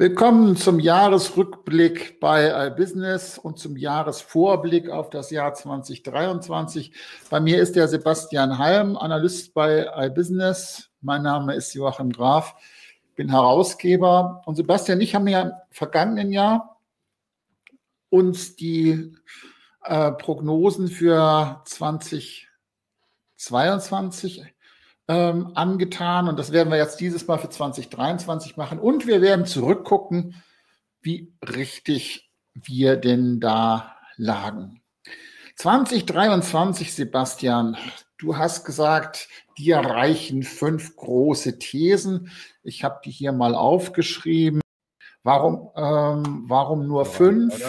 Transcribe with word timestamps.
Willkommen 0.00 0.56
zum 0.56 0.78
Jahresrückblick 0.78 2.20
bei 2.20 2.68
iBusiness 2.68 3.36
und 3.36 3.58
zum 3.58 3.76
Jahresvorblick 3.76 4.90
auf 4.90 5.10
das 5.10 5.32
Jahr 5.32 5.54
2023. 5.54 6.92
Bei 7.30 7.40
mir 7.40 7.60
ist 7.60 7.74
der 7.74 7.88
Sebastian 7.88 8.58
Halm, 8.58 8.96
Analyst 8.96 9.54
bei 9.54 9.90
iBusiness. 9.92 10.88
Mein 11.00 11.24
Name 11.24 11.56
ist 11.56 11.74
Joachim 11.74 12.12
Graf, 12.12 12.54
bin 13.16 13.28
Herausgeber. 13.28 14.40
Und 14.46 14.54
Sebastian 14.54 15.00
ich 15.00 15.16
haben 15.16 15.26
ja 15.26 15.40
im 15.40 15.50
vergangenen 15.72 16.30
Jahr 16.30 16.80
uns 18.08 18.54
die 18.54 19.16
äh, 19.82 20.12
Prognosen 20.12 20.86
für 20.86 21.60
2022 21.64 24.54
ähm, 25.08 25.52
angetan 25.54 26.28
und 26.28 26.38
das 26.38 26.52
werden 26.52 26.70
wir 26.70 26.76
jetzt 26.76 27.00
dieses 27.00 27.26
Mal 27.26 27.38
für 27.38 27.48
2023 27.48 28.56
machen 28.56 28.78
und 28.78 29.06
wir 29.06 29.22
werden 29.22 29.46
zurückgucken, 29.46 30.42
wie 31.00 31.32
richtig 31.42 32.30
wir 32.54 32.96
denn 32.96 33.40
da 33.40 33.96
lagen. 34.16 34.82
2023, 35.56 36.94
Sebastian, 36.94 37.76
du 38.18 38.36
hast 38.36 38.64
gesagt, 38.64 39.28
dir 39.56 39.78
reichen 39.78 40.42
fünf 40.42 40.94
große 40.94 41.58
Thesen. 41.58 42.30
Ich 42.62 42.84
habe 42.84 43.00
die 43.04 43.10
hier 43.10 43.32
mal 43.32 43.54
aufgeschrieben. 43.54 44.60
Warum, 45.24 45.70
ähm, 45.74 46.44
warum 46.46 46.86
nur 46.86 47.06
fünf? 47.06 47.60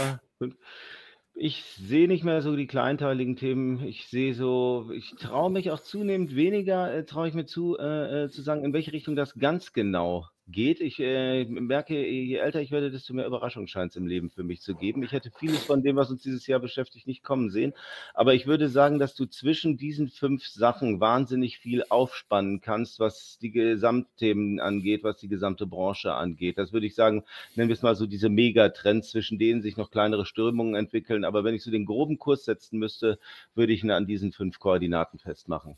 Ich 1.41 1.63
sehe 1.63 2.09
nicht 2.09 2.25
mehr 2.25 2.41
so 2.41 2.57
die 2.57 2.67
kleinteiligen 2.67 3.37
Themen. 3.37 3.81
Ich 3.85 4.07
sehe 4.07 4.33
so, 4.33 4.91
ich 4.93 5.15
traue 5.15 5.49
mich 5.49 5.71
auch 5.71 5.79
zunehmend 5.79 6.35
weniger, 6.35 6.93
äh, 6.93 7.05
traue 7.05 7.29
ich 7.29 7.33
mir 7.33 7.45
zu, 7.45 7.77
äh, 7.77 8.25
äh, 8.25 8.29
zu 8.29 8.41
sagen, 8.41 8.65
in 8.65 8.73
welche 8.73 8.91
Richtung 8.91 9.15
das 9.15 9.35
ganz 9.35 9.71
genau 9.71 10.27
geht. 10.51 10.81
Ich 10.81 10.99
äh, 10.99 11.45
merke, 11.45 11.95
je 11.95 12.35
älter 12.35 12.61
ich 12.61 12.71
werde, 12.71 12.91
desto 12.91 13.13
mehr 13.13 13.25
Überraschung 13.25 13.67
scheint 13.67 13.91
es 13.91 13.95
im 13.95 14.07
Leben 14.07 14.29
für 14.29 14.43
mich 14.43 14.61
zu 14.61 14.75
geben. 14.75 15.03
Ich 15.03 15.11
hätte 15.11 15.31
vieles 15.31 15.63
von 15.63 15.83
dem, 15.83 15.95
was 15.95 16.09
uns 16.09 16.23
dieses 16.23 16.47
Jahr 16.47 16.59
beschäftigt, 16.59 17.07
nicht 17.07 17.23
kommen 17.23 17.49
sehen. 17.49 17.73
Aber 18.13 18.33
ich 18.33 18.47
würde 18.47 18.69
sagen, 18.69 18.99
dass 18.99 19.15
du 19.15 19.25
zwischen 19.25 19.77
diesen 19.77 20.09
fünf 20.09 20.45
Sachen 20.45 20.99
wahnsinnig 20.99 21.59
viel 21.59 21.83
aufspannen 21.89 22.61
kannst, 22.61 22.99
was 22.99 23.37
die 23.41 23.51
Gesamtthemen 23.51 24.59
angeht, 24.59 25.03
was 25.03 25.17
die 25.17 25.29
gesamte 25.29 25.67
Branche 25.67 26.13
angeht. 26.13 26.57
Das 26.57 26.73
würde 26.73 26.85
ich 26.85 26.95
sagen, 26.95 27.23
nennen 27.55 27.69
wir 27.69 27.75
es 27.75 27.81
mal 27.81 27.95
so 27.95 28.05
diese 28.05 28.29
Megatrends, 28.29 29.11
zwischen 29.11 29.39
denen 29.39 29.61
sich 29.61 29.77
noch 29.77 29.91
kleinere 29.91 30.25
Strömungen 30.25 30.75
entwickeln. 30.75 31.23
Aber 31.25 31.43
wenn 31.43 31.55
ich 31.55 31.63
so 31.63 31.71
den 31.71 31.85
groben 31.85 32.17
Kurs 32.17 32.45
setzen 32.45 32.79
müsste, 32.79 33.19
würde 33.55 33.73
ich 33.73 33.83
ihn 33.83 33.91
an 33.91 34.07
diesen 34.07 34.31
fünf 34.31 34.59
Koordinaten 34.59 35.19
festmachen. 35.19 35.77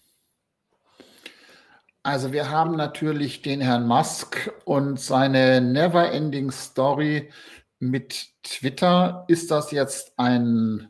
Also 2.04 2.34
wir 2.34 2.50
haben 2.50 2.76
natürlich 2.76 3.44
den 3.44 3.62
Herrn 3.62 3.86
Musk 3.86 4.52
und 4.66 5.00
seine 5.00 5.62
Never-Ending 5.62 6.50
Story 6.50 7.32
mit 7.78 8.30
Twitter. 8.42 9.24
Ist 9.28 9.52
das 9.52 9.70
jetzt 9.70 10.14
ein 10.18 10.90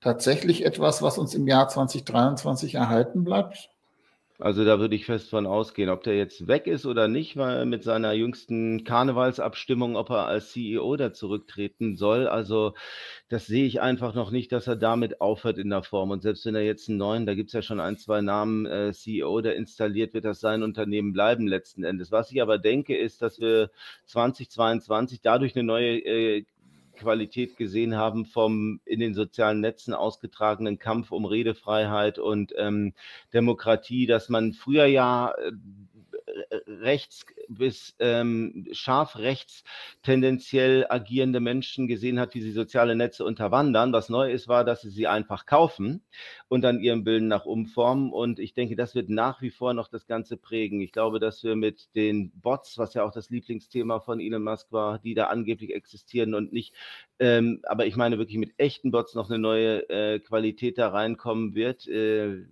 tatsächlich 0.00 0.64
etwas, 0.64 1.02
was 1.02 1.18
uns 1.18 1.34
im 1.34 1.46
Jahr 1.46 1.68
2023 1.68 2.74
erhalten 2.74 3.22
bleibt? 3.22 3.70
Also 4.40 4.64
da 4.64 4.80
würde 4.80 4.96
ich 4.96 5.04
fest 5.04 5.28
von 5.28 5.46
ausgehen, 5.46 5.90
ob 5.90 6.02
der 6.02 6.16
jetzt 6.16 6.48
weg 6.48 6.66
ist 6.66 6.86
oder 6.86 7.08
nicht, 7.08 7.36
weil 7.36 7.66
mit 7.66 7.84
seiner 7.84 8.12
jüngsten 8.12 8.84
Karnevalsabstimmung, 8.84 9.96
ob 9.96 10.08
er 10.08 10.26
als 10.26 10.52
CEO 10.52 10.96
da 10.96 11.12
zurücktreten 11.12 11.96
soll. 11.96 12.26
Also 12.26 12.72
das 13.28 13.46
sehe 13.46 13.66
ich 13.66 13.82
einfach 13.82 14.14
noch 14.14 14.30
nicht, 14.30 14.50
dass 14.52 14.66
er 14.66 14.76
damit 14.76 15.20
aufhört 15.20 15.58
in 15.58 15.68
der 15.68 15.82
Form. 15.82 16.10
Und 16.10 16.22
selbst 16.22 16.46
wenn 16.46 16.54
er 16.54 16.62
jetzt 16.62 16.88
einen 16.88 16.96
neuen, 16.96 17.26
da 17.26 17.34
gibt 17.34 17.48
es 17.48 17.52
ja 17.52 17.60
schon 17.60 17.80
ein, 17.80 17.98
zwei 17.98 18.22
Namen, 18.22 18.64
äh, 18.64 18.92
CEO, 18.94 19.42
der 19.42 19.56
installiert, 19.56 20.14
wird 20.14 20.24
das 20.24 20.40
sein 20.40 20.62
Unternehmen 20.62 21.12
bleiben 21.12 21.46
letzten 21.46 21.84
Endes. 21.84 22.10
Was 22.10 22.32
ich 22.32 22.40
aber 22.40 22.56
denke, 22.56 22.96
ist, 22.96 23.20
dass 23.20 23.40
wir 23.40 23.70
2022 24.06 25.20
dadurch 25.20 25.54
eine 25.54 25.64
neue 25.64 25.98
äh, 25.98 26.46
Qualität 27.00 27.56
gesehen 27.56 27.96
haben 27.96 28.26
vom 28.26 28.80
in 28.84 29.00
den 29.00 29.14
sozialen 29.14 29.60
Netzen 29.60 29.94
ausgetragenen 29.94 30.78
Kampf 30.78 31.10
um 31.12 31.24
Redefreiheit 31.24 32.18
und 32.18 32.52
ähm, 32.56 32.92
Demokratie, 33.32 34.06
dass 34.06 34.28
man 34.28 34.52
früher 34.52 34.84
ja 34.84 35.30
äh, 35.30 36.56
rechts 36.66 37.24
bis 37.50 37.94
ähm, 37.98 38.66
scharf 38.72 39.16
rechts 39.18 39.64
tendenziell 40.02 40.86
agierende 40.88 41.40
Menschen 41.40 41.88
gesehen 41.88 42.18
hat, 42.20 42.34
wie 42.34 42.42
sie 42.42 42.52
soziale 42.52 42.94
Netze 42.94 43.24
unterwandern. 43.24 43.92
Was 43.92 44.08
neu 44.08 44.30
ist, 44.30 44.48
war, 44.48 44.64
dass 44.64 44.82
sie 44.82 44.90
sie 44.90 45.06
einfach 45.06 45.46
kaufen 45.46 46.02
und 46.48 46.62
dann 46.62 46.80
ihren 46.80 47.04
Bilden 47.04 47.28
nach 47.28 47.44
umformen. 47.44 48.12
Und 48.12 48.38
ich 48.38 48.54
denke, 48.54 48.76
das 48.76 48.94
wird 48.94 49.08
nach 49.08 49.42
wie 49.42 49.50
vor 49.50 49.74
noch 49.74 49.88
das 49.88 50.06
Ganze 50.06 50.36
prägen. 50.36 50.80
Ich 50.80 50.92
glaube, 50.92 51.20
dass 51.20 51.42
wir 51.42 51.56
mit 51.56 51.94
den 51.94 52.30
Bots, 52.40 52.78
was 52.78 52.94
ja 52.94 53.04
auch 53.04 53.12
das 53.12 53.30
Lieblingsthema 53.30 54.00
von 54.00 54.20
Elon 54.20 54.42
Musk 54.42 54.72
war, 54.72 54.98
die 54.98 55.14
da 55.14 55.26
angeblich 55.26 55.74
existieren 55.74 56.34
und 56.34 56.52
nicht, 56.52 56.74
ähm, 57.18 57.60
aber 57.64 57.86
ich 57.86 57.96
meine 57.96 58.18
wirklich 58.18 58.38
mit 58.38 58.54
echten 58.56 58.90
Bots 58.90 59.14
noch 59.14 59.28
eine 59.28 59.38
neue 59.38 59.88
äh, 59.90 60.20
Qualität 60.20 60.78
da 60.78 60.88
reinkommen 60.88 61.54
wird. 61.54 61.86
Äh, 61.86 62.46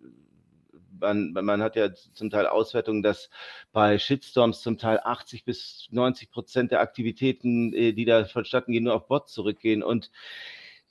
man, 1.00 1.32
man 1.32 1.62
hat 1.62 1.76
ja 1.76 1.92
zum 1.92 2.30
Teil 2.30 2.46
Auswertungen, 2.46 3.02
dass 3.02 3.30
bei 3.72 3.98
Shitstorms 3.98 4.62
zum 4.62 4.78
Teil 4.78 5.00
80 5.02 5.44
bis 5.44 5.88
90 5.90 6.30
Prozent 6.30 6.70
der 6.72 6.80
Aktivitäten, 6.80 7.72
äh, 7.72 7.92
die 7.92 8.04
da 8.04 8.24
vonstatten 8.24 8.72
gehen, 8.72 8.84
nur 8.84 8.94
auf 8.94 9.08
Bots 9.08 9.32
zurückgehen. 9.32 9.82
Und 9.82 10.10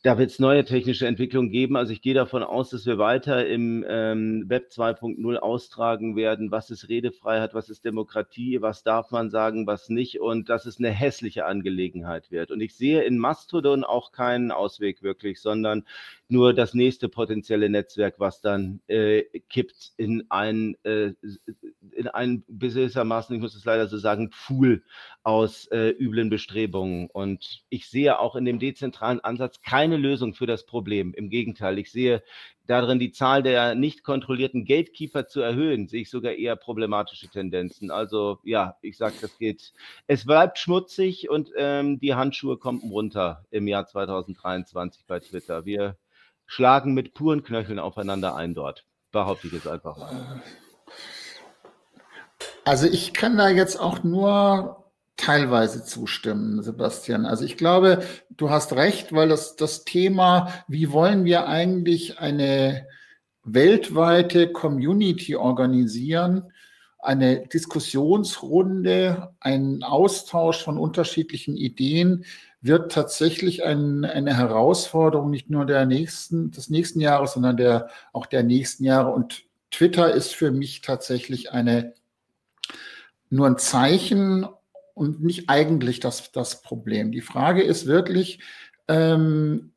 da 0.03 0.17
wird 0.17 0.29
es 0.29 0.39
neue 0.39 0.63
technische 0.63 1.07
Entwicklungen 1.07 1.49
geben. 1.49 1.75
Also 1.75 1.91
ich 1.91 2.01
gehe 2.01 2.13
davon 2.13 2.43
aus, 2.43 2.69
dass 2.69 2.85
wir 2.85 2.97
weiter 2.99 3.47
im 3.47 3.83
ähm, 3.87 4.45
Web 4.47 4.69
2.0 4.71 5.35
austragen 5.37 6.15
werden, 6.15 6.51
was 6.51 6.69
ist 6.69 6.87
Redefreiheit, 6.87 7.53
was 7.55 7.69
ist 7.69 7.83
Demokratie, 7.83 8.61
was 8.61 8.83
darf 8.83 9.11
man 9.11 9.31
sagen, 9.31 9.65
was 9.65 9.89
nicht 9.89 10.21
und 10.21 10.49
dass 10.49 10.65
es 10.65 10.77
eine 10.77 10.91
hässliche 10.91 11.45
Angelegenheit 11.45 12.31
wird. 12.31 12.51
Und 12.51 12.61
ich 12.61 12.75
sehe 12.75 13.03
in 13.03 13.17
Mastodon 13.17 13.83
auch 13.83 14.11
keinen 14.11 14.51
Ausweg 14.51 15.01
wirklich, 15.01 15.41
sondern 15.41 15.83
nur 16.29 16.53
das 16.53 16.73
nächste 16.73 17.07
potenzielle 17.09 17.69
Netzwerk, 17.69 18.15
was 18.19 18.41
dann 18.41 18.81
äh, 18.87 19.23
kippt 19.49 19.93
in 19.97 20.25
ein, 20.29 20.75
äh, 20.83 21.13
in 21.91 22.07
ein 22.07 22.43
gewissermaßen, 22.49 23.35
ich 23.35 23.41
muss 23.41 23.55
es 23.55 23.63
leider 23.63 23.87
so 23.87 23.97
sagen, 23.97 24.31
Pool 24.45 24.83
aus 25.23 25.67
äh, 25.67 25.89
üblen 25.89 26.29
Bestrebungen. 26.29 27.09
Und 27.09 27.63
ich 27.69 27.87
sehe 27.89 28.19
auch 28.19 28.35
in 28.35 28.45
dem 28.45 28.59
dezentralen 28.59 29.21
Ansatz 29.21 29.61
keine 29.61 29.97
Lösung 29.97 30.33
für 30.33 30.47
das 30.47 30.65
Problem. 30.65 31.13
Im 31.13 31.29
Gegenteil, 31.29 31.79
ich 31.79 31.91
sehe 31.91 32.23
darin 32.65 32.99
die 32.99 33.11
Zahl 33.11 33.41
der 33.41 33.75
nicht 33.75 34.03
kontrollierten 34.03 34.65
Gatekeeper 34.65 35.27
zu 35.27 35.39
erhöhen, 35.39 35.87
sehe 35.87 36.01
ich 36.01 36.09
sogar 36.09 36.33
eher 36.33 36.57
problematische 36.57 37.29
Tendenzen. 37.29 37.89
Also 37.89 38.39
ja, 38.43 38.77
ich 38.81 38.97
sage, 38.97 39.15
das 39.21 39.37
geht. 39.37 39.71
Es 40.07 40.25
bleibt 40.25 40.59
schmutzig 40.59 41.29
und 41.29 41.51
ähm, 41.55 41.99
die 41.99 42.15
Handschuhe 42.15 42.57
kommen 42.57 42.81
runter 42.81 43.45
im 43.49 43.67
Jahr 43.67 43.87
2023 43.87 45.05
bei 45.07 45.19
Twitter. 45.19 45.65
Wir 45.65 45.97
schlagen 46.47 46.93
mit 46.93 47.13
puren 47.13 47.43
Knöcheln 47.43 47.77
aufeinander 47.77 48.35
ein 48.35 48.55
dort. 48.55 48.85
Behaupte 49.11 49.47
ich 49.47 49.53
jetzt 49.53 49.67
einfach 49.67 49.97
mal. 49.97 50.41
Also 52.65 52.87
ich 52.87 53.13
kann 53.13 53.37
da 53.37 53.49
jetzt 53.49 53.79
auch 53.79 54.03
nur 54.03 54.83
teilweise 55.15 55.83
zustimmen, 55.83 56.61
Sebastian. 56.61 57.25
Also 57.25 57.43
ich 57.43 57.57
glaube, 57.57 58.03
du 58.29 58.49
hast 58.49 58.73
recht, 58.73 59.13
weil 59.13 59.29
das, 59.29 59.55
das 59.55 59.83
Thema, 59.83 60.51
wie 60.67 60.91
wollen 60.91 61.25
wir 61.25 61.47
eigentlich 61.47 62.19
eine 62.19 62.87
weltweite 63.43 64.51
Community 64.51 65.35
organisieren, 65.35 66.51
eine 67.07 67.47
Diskussionsrunde, 67.47 69.33
einen 69.39 69.83
Austausch 69.83 70.63
von 70.63 70.77
unterschiedlichen 70.77 71.55
Ideen, 71.55 72.25
wird 72.61 72.91
tatsächlich 72.91 73.63
ein, 73.63 74.03
eine 74.03 74.35
Herausforderung 74.35 75.29
nicht 75.29 75.49
nur 75.49 75.65
der 75.65 75.85
nächsten, 75.85 76.51
des 76.51 76.69
nächsten 76.69 76.99
Jahres, 76.99 77.33
sondern 77.33 77.55
der, 77.55 77.89
auch 78.11 78.25
der 78.25 78.43
nächsten 78.43 78.83
Jahre. 78.83 79.11
Und 79.11 79.45
Twitter 79.71 80.13
ist 80.13 80.35
für 80.35 80.51
mich 80.51 80.81
tatsächlich 80.81 81.51
eine, 81.51 81.93
nur 83.29 83.47
ein 83.47 83.57
Zeichen 83.57 84.45
und 84.93 85.23
nicht 85.23 85.49
eigentlich 85.49 85.99
das, 85.99 86.31
das 86.31 86.61
Problem. 86.61 87.11
Die 87.11 87.21
Frage 87.21 87.63
ist 87.63 87.85
wirklich, 87.85 88.39
ähm, 88.87 89.71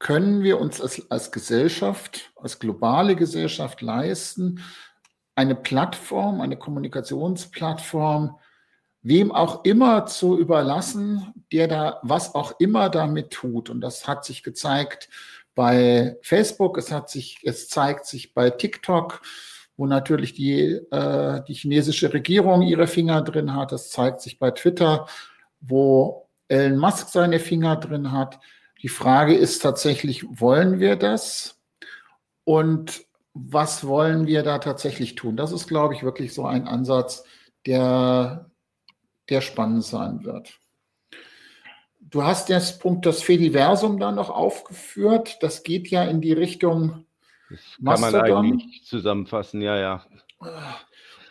können 0.00 0.42
wir 0.42 0.60
uns 0.60 0.80
als, 0.80 1.10
als 1.10 1.30
Gesellschaft, 1.30 2.32
als 2.36 2.58
globale 2.58 3.14
Gesellschaft 3.14 3.80
leisten, 3.80 4.60
eine 5.34 5.54
Plattform, 5.54 6.40
eine 6.40 6.56
Kommunikationsplattform, 6.56 8.38
wem 9.02 9.32
auch 9.32 9.64
immer 9.64 10.06
zu 10.06 10.38
überlassen, 10.38 11.34
der 11.52 11.68
da 11.68 12.00
was 12.02 12.34
auch 12.34 12.58
immer 12.58 12.88
damit 12.88 13.30
tut. 13.30 13.68
Und 13.68 13.80
das 13.80 14.08
hat 14.08 14.24
sich 14.24 14.42
gezeigt 14.42 15.08
bei 15.54 16.16
Facebook, 16.22 16.78
es 16.78 16.90
hat 16.90 17.10
sich, 17.10 17.38
es 17.44 17.68
zeigt 17.68 18.06
sich 18.06 18.34
bei 18.34 18.50
TikTok, 18.50 19.22
wo 19.76 19.86
natürlich 19.86 20.34
die, 20.34 20.80
äh, 20.90 21.42
die 21.46 21.54
chinesische 21.54 22.12
Regierung 22.12 22.62
ihre 22.62 22.86
Finger 22.86 23.22
drin 23.22 23.54
hat. 23.54 23.72
Es 23.72 23.90
zeigt 23.90 24.20
sich 24.20 24.38
bei 24.38 24.50
Twitter, 24.52 25.06
wo 25.60 26.28
Elon 26.48 26.78
Musk 26.78 27.08
seine 27.08 27.40
Finger 27.40 27.76
drin 27.76 28.12
hat. 28.12 28.38
Die 28.82 28.88
Frage 28.88 29.34
ist 29.34 29.60
tatsächlich, 29.60 30.24
wollen 30.28 30.78
wir 30.78 30.96
das? 30.96 31.60
Und 32.44 33.03
was 33.34 33.86
wollen 33.86 34.26
wir 34.26 34.42
da 34.42 34.58
tatsächlich 34.58 35.16
tun? 35.16 35.36
Das 35.36 35.52
ist, 35.52 35.66
glaube 35.66 35.94
ich, 35.94 36.02
wirklich 36.02 36.32
so 36.32 36.46
ein 36.46 36.66
Ansatz, 36.66 37.24
der, 37.66 38.50
der 39.28 39.40
spannend 39.40 39.84
sein 39.84 40.24
wird. 40.24 40.58
du 42.00 42.22
hast 42.22 42.48
das 42.48 42.78
Punkt, 42.78 43.06
das 43.06 43.22
Fediversum 43.22 43.98
da 43.98 44.12
noch 44.12 44.30
aufgeführt. 44.30 45.38
Das 45.42 45.64
geht 45.64 45.88
ja 45.88 46.04
in 46.04 46.20
die 46.20 46.32
Richtung 46.32 47.04
das 47.50 48.00
kann 48.00 48.00
man 48.00 48.14
eigentlich 48.14 48.84
zusammenfassen, 48.84 49.60
ja, 49.60 49.76
ja. 49.76 50.06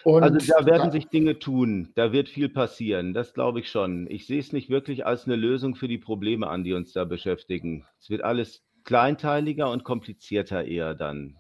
Und 0.04 0.24
also 0.24 0.38
da 0.38 0.66
werden 0.66 0.88
da, 0.88 0.92
sich 0.92 1.08
Dinge 1.08 1.40
tun, 1.40 1.92
da 1.96 2.12
wird 2.12 2.28
viel 2.28 2.50
passieren, 2.50 3.14
das 3.14 3.34
glaube 3.34 3.62
ich 3.62 3.70
schon. 3.70 4.08
Ich 4.10 4.28
sehe 4.28 4.40
es 4.40 4.52
nicht 4.52 4.70
wirklich 4.70 5.06
als 5.06 5.26
eine 5.26 5.36
Lösung 5.36 5.76
für 5.76 5.88
die 5.88 5.98
Probleme 5.98 6.48
an, 6.48 6.64
die 6.64 6.74
uns 6.74 6.92
da 6.92 7.06
beschäftigen. 7.06 7.86
Es 8.00 8.10
wird 8.10 8.22
alles 8.22 8.64
kleinteiliger 8.84 9.72
und 9.72 9.84
komplizierter 9.84 10.66
eher 10.66 10.94
dann. 10.94 11.38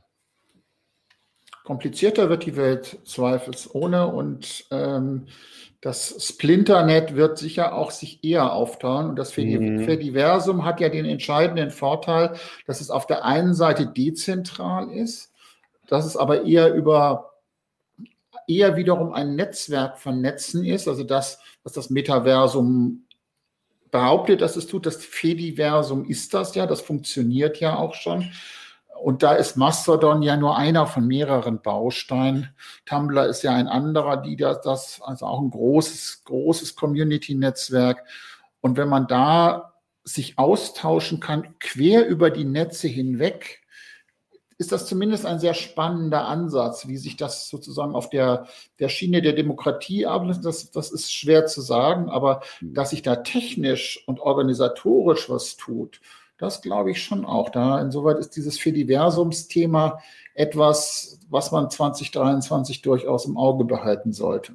Komplizierter 1.63 2.30
wird 2.30 2.45
die 2.45 2.56
Welt 2.56 3.00
zweifelsohne 3.06 4.07
und 4.07 4.65
ähm, 4.71 5.27
das 5.80 6.15
Splinternet 6.25 7.15
wird 7.15 7.38
sicher 7.38 7.75
auch 7.75 7.92
sich 7.92 8.24
eher 8.24 8.54
auftauen. 8.54 9.10
Und 9.10 9.15
das 9.18 9.36
mhm. 9.38 9.83
Fediversum 9.83 10.63
hat 10.63 10.80
ja 10.80 10.89
den 10.89 11.06
entscheidenden 11.06 11.71
Vorteil, 11.71 12.36
dass 12.68 12.80
es 12.80 12.89
auf 12.89 13.06
der 13.06 13.25
einen 13.25 13.54
Seite 13.54 13.88
dezentral 13.88 14.92
ist, 14.92 15.33
dass 15.88 16.06
es 16.06 16.15
aber 16.15 16.45
eher 16.45 16.74
über 16.74 17.33
eher 18.48 18.75
wiederum 18.75 19.13
ein 19.13 19.36
Netzwerk 19.36 19.98
von 19.98 20.21
Netzen 20.21 20.66
ist, 20.66 20.88
also 20.88 21.04
das, 21.04 21.39
was 21.63 21.74
das 21.74 21.89
Metaversum 21.89 23.06
behauptet, 23.92 24.42
dass 24.42 24.56
es 24.56 24.68
tut. 24.68 24.86
Das 24.86 24.98
Fediversum 24.98 26.06
ist 26.06 26.33
das 26.33 26.56
ja, 26.56 26.66
das 26.66 26.81
funktioniert 26.81 27.59
ja 27.59 27.77
auch 27.77 27.94
schon. 27.94 28.31
Und 29.04 29.22
da 29.22 29.34
ist 29.34 29.58
Mastodon 29.58 30.22
ja 30.22 30.38
nur 30.38 30.56
einer 30.56 30.88
von 30.88 31.06
mehreren 31.06 31.62
Bausteinen. 31.62 32.56
Tumblr 32.86 33.26
ist 33.26 33.44
ja 33.44 33.54
ein 33.54 33.68
anderer, 33.68 34.16
die 34.16 34.38
das, 34.38 34.62
das 34.62 35.02
also 35.02 35.26
auch 35.26 35.42
ein 35.42 35.50
großes, 35.52 36.24
großes 36.24 36.78
Community-Netzwerk. 36.78 38.06
Und 38.62 38.78
wenn 38.78 38.88
man 38.88 39.08
da 39.08 39.74
sich 40.06 40.40
austauschen 40.40 41.20
kann, 41.20 41.60
quer 41.60 42.08
über 42.08 42.30
die 42.30 42.46
Netze 42.46 42.88
hinweg, 42.88 43.64
ist 44.58 44.72
das 44.72 44.86
zumindest 44.86 45.26
ein 45.26 45.40
sehr 45.40 45.54
spannender 45.54 46.26
Ansatz, 46.26 46.88
wie 46.88 46.96
sich 46.96 47.18
das 47.18 47.50
sozusagen 47.50 47.96
auf 47.96 48.10
der, 48.10 48.48
der 48.80 48.88
Schiene 48.88 49.22
der 49.22 49.34
Demokratie 49.34 50.06
ablässt. 50.06 50.46
Das, 50.46 50.72
das 50.72 50.92
ist 50.92 51.14
schwer 51.14 51.46
zu 51.46 51.60
sagen, 51.60 52.10
aber 52.10 52.42
hm. 52.60 52.74
dass 52.74 52.92
sich 52.92 53.02
da 53.02 53.18
technisch 53.18 54.02
und 54.08 54.22
organisatorisch 54.22 55.30
was 55.30 55.58
tut, 55.58 56.00
das 56.44 56.62
glaube 56.62 56.92
ich 56.92 57.01
schon 57.01 57.25
auch. 57.25 57.50
Da 57.50 57.81
insoweit 57.81 58.19
ist 58.19 58.36
dieses 58.36 58.60
Fediversums-Thema 58.60 60.00
etwas, 60.36 61.19
was 61.30 61.51
man 61.51 61.69
2023 61.69 62.81
durchaus 62.81 63.25
im 63.25 63.38
Auge 63.38 63.66
behalten 63.66 64.12
sollte. 64.12 64.54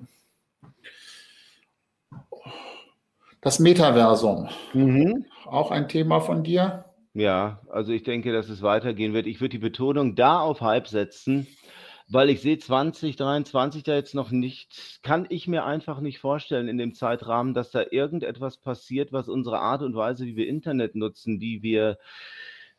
Das 3.41 3.59
Metaversum, 3.59 4.49
mhm. 4.75 5.25
auch 5.47 5.71
ein 5.71 5.89
Thema 5.89 6.21
von 6.21 6.43
dir? 6.43 6.85
Ja, 7.15 7.61
also 7.71 7.93
ich 7.93 8.03
denke, 8.03 8.33
dass 8.33 8.49
es 8.49 8.63
weitergehen 8.63 9.15
wird. 9.15 9.27
Ich 9.27 9.41
würde 9.41 9.53
die 9.53 9.59
Betonung 9.59 10.15
da 10.15 10.41
auf 10.41 10.61
Hype 10.61 10.89
setzen, 10.89 11.47
weil 12.11 12.31
ich 12.31 12.41
sehe 12.41 12.59
2023 12.59 13.83
da 13.83 13.95
jetzt 13.95 14.15
noch 14.15 14.31
nicht, 14.31 15.01
kann 15.03 15.27
ich 15.29 15.47
mir 15.47 15.65
einfach 15.65 16.01
nicht 16.01 16.19
vorstellen 16.19 16.69
in 16.69 16.79
dem 16.79 16.95
Zeitrahmen, 16.95 17.55
dass 17.55 17.71
da 17.71 17.85
irgendetwas 17.91 18.57
passiert, 18.59 19.13
was 19.13 19.29
unsere 19.29 19.61
Art 19.61 19.83
und 19.83 19.95
Weise, 19.95 20.25
wie 20.25 20.37
wir 20.37 20.49
Internet 20.49 20.95
nutzen, 20.95 21.41
wie 21.41 21.63
wir 21.63 21.99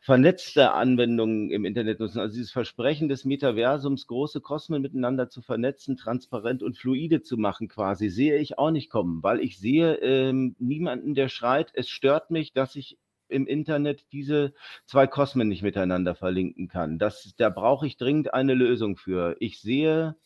vernetzte 0.00 0.72
Anwendungen 0.72 1.50
im 1.50 1.64
Internet 1.64 2.00
nutzen. 2.00 2.20
Also 2.20 2.34
dieses 2.34 2.50
Versprechen 2.50 3.08
des 3.08 3.24
Metaversums, 3.24 4.06
große 4.06 4.40
Kosmen 4.40 4.82
miteinander 4.82 5.28
zu 5.28 5.42
vernetzen, 5.42 5.96
transparent 5.96 6.62
und 6.62 6.76
fluide 6.76 7.22
zu 7.22 7.36
machen 7.36 7.68
quasi, 7.68 8.08
sehe 8.08 8.38
ich 8.38 8.58
auch 8.58 8.70
nicht 8.70 8.90
kommen, 8.90 9.22
weil 9.22 9.40
ich 9.40 9.58
sehe 9.58 9.96
ähm, 9.96 10.56
niemanden, 10.58 11.14
der 11.14 11.28
schreit, 11.28 11.70
es 11.74 11.88
stört 11.88 12.30
mich, 12.30 12.52
dass 12.52 12.76
ich 12.76 12.98
im 13.30 13.46
Internet 13.46 14.04
diese 14.12 14.52
zwei 14.86 15.06
Kosmen 15.06 15.48
nicht 15.48 15.62
miteinander 15.62 16.14
verlinken 16.14 16.68
kann. 16.68 16.98
Das, 16.98 17.34
da 17.36 17.50
brauche 17.50 17.86
ich 17.86 17.96
dringend 17.96 18.34
eine 18.34 18.54
Lösung 18.54 18.96
für. 18.96 19.36
Ich 19.40 19.60
sehe, 19.60 20.16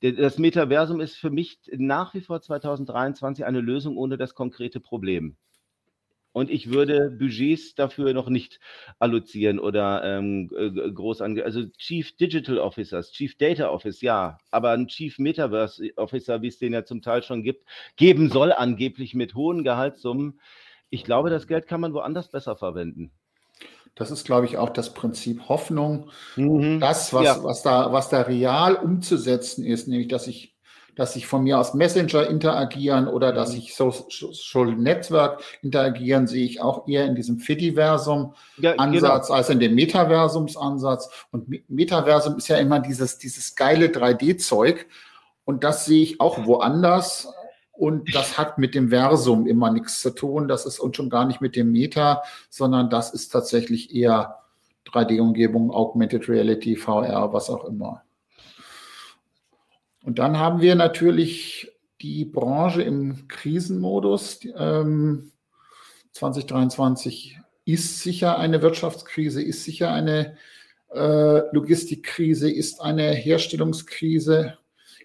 das 0.00 0.38
Metaversum 0.38 1.00
ist 1.00 1.16
für 1.16 1.30
mich 1.30 1.58
nach 1.72 2.14
wie 2.14 2.20
vor 2.20 2.40
2023 2.40 3.44
eine 3.44 3.60
Lösung 3.60 3.96
ohne 3.96 4.16
das 4.16 4.34
konkrete 4.34 4.80
Problem. 4.80 5.36
Und 6.32 6.48
ich 6.48 6.70
würde 6.70 7.10
Budgets 7.10 7.74
dafür 7.74 8.12
noch 8.14 8.28
nicht 8.28 8.60
allozieren 9.00 9.58
oder 9.58 10.04
ähm, 10.04 10.48
groß 10.48 11.22
ange... 11.22 11.44
Also 11.44 11.66
Chief 11.76 12.16
Digital 12.16 12.58
Officers, 12.58 13.10
Chief 13.10 13.36
Data 13.36 13.68
Office, 13.70 14.00
ja, 14.00 14.38
aber 14.52 14.70
ein 14.70 14.86
Chief 14.86 15.18
Metaverse 15.18 15.90
Officer, 15.96 16.40
wie 16.40 16.48
es 16.48 16.58
den 16.58 16.72
ja 16.72 16.84
zum 16.84 17.02
Teil 17.02 17.24
schon 17.24 17.42
gibt, 17.42 17.64
geben 17.96 18.30
soll 18.30 18.52
angeblich 18.52 19.14
mit 19.14 19.34
hohen 19.34 19.64
Gehaltssummen 19.64 20.40
ich 20.90 21.04
glaube, 21.04 21.30
das 21.30 21.46
Geld 21.46 21.66
kann 21.66 21.80
man 21.80 21.94
woanders 21.94 22.28
besser 22.28 22.56
verwenden. 22.56 23.12
Das 23.94 24.10
ist, 24.10 24.24
glaube 24.24 24.46
ich, 24.46 24.56
auch 24.56 24.70
das 24.70 24.94
Prinzip 24.94 25.48
Hoffnung. 25.48 26.10
Mhm. 26.36 26.80
Das, 26.80 27.12
was, 27.12 27.24
ja. 27.24 27.42
was, 27.42 27.62
da, 27.62 27.92
was 27.92 28.08
da 28.08 28.22
real 28.22 28.74
umzusetzen 28.74 29.64
ist, 29.64 29.88
nämlich, 29.88 30.08
dass 30.08 30.26
ich, 30.26 30.56
dass 30.96 31.16
ich 31.16 31.26
von 31.26 31.42
mir 31.42 31.58
aus 31.58 31.74
Messenger 31.74 32.28
interagieren 32.28 33.08
oder 33.08 33.32
mhm. 33.32 33.36
dass 33.36 33.54
ich 33.54 33.74
Social 33.74 34.76
Network 34.76 35.42
interagieren, 35.62 36.26
sehe 36.26 36.44
ich 36.44 36.60
auch 36.60 36.86
eher 36.88 37.06
in 37.06 37.14
diesem 37.14 37.38
Fediversum-Ansatz 37.38 38.38
ja, 38.58 38.76
genau. 38.86 39.34
als 39.34 39.50
in 39.50 39.60
dem 39.60 39.74
Metaversums-Ansatz. 39.74 41.10
Und 41.30 41.68
Metaversum 41.68 42.36
ist 42.36 42.48
ja 42.48 42.56
immer 42.56 42.80
dieses, 42.80 43.18
dieses 43.18 43.54
geile 43.54 43.88
3D-Zeug. 43.88 44.86
Und 45.44 45.64
das 45.64 45.84
sehe 45.84 46.02
ich 46.02 46.20
auch 46.20 46.46
woanders 46.46 47.28
und 47.80 48.14
das 48.14 48.36
hat 48.36 48.58
mit 48.58 48.74
dem 48.74 48.90
Versum 48.90 49.46
immer 49.46 49.70
nichts 49.70 50.00
zu 50.00 50.10
tun. 50.10 50.48
Das 50.48 50.66
ist 50.66 50.78
und 50.78 50.96
schon 50.96 51.08
gar 51.08 51.24
nicht 51.24 51.40
mit 51.40 51.56
dem 51.56 51.72
Meta, 51.72 52.22
sondern 52.50 52.90
das 52.90 53.14
ist 53.14 53.30
tatsächlich 53.30 53.94
eher 53.94 54.36
3D-Umgebung, 54.86 55.70
Augmented 55.70 56.28
Reality, 56.28 56.76
VR, 56.76 57.32
was 57.32 57.48
auch 57.48 57.64
immer. 57.64 58.02
Und 60.02 60.18
dann 60.18 60.38
haben 60.38 60.60
wir 60.60 60.74
natürlich 60.74 61.72
die 62.02 62.26
Branche 62.26 62.82
im 62.82 63.28
Krisenmodus. 63.28 64.40
Ähm, 64.56 65.32
2023 66.12 67.38
ist 67.64 68.00
sicher 68.00 68.38
eine 68.38 68.60
Wirtschaftskrise, 68.60 69.42
ist 69.42 69.64
sicher 69.64 69.90
eine 69.90 70.36
äh, 70.92 71.54
Logistikkrise, 71.54 72.50
ist 72.50 72.82
eine 72.82 73.12
Herstellungskrise, 73.12 74.58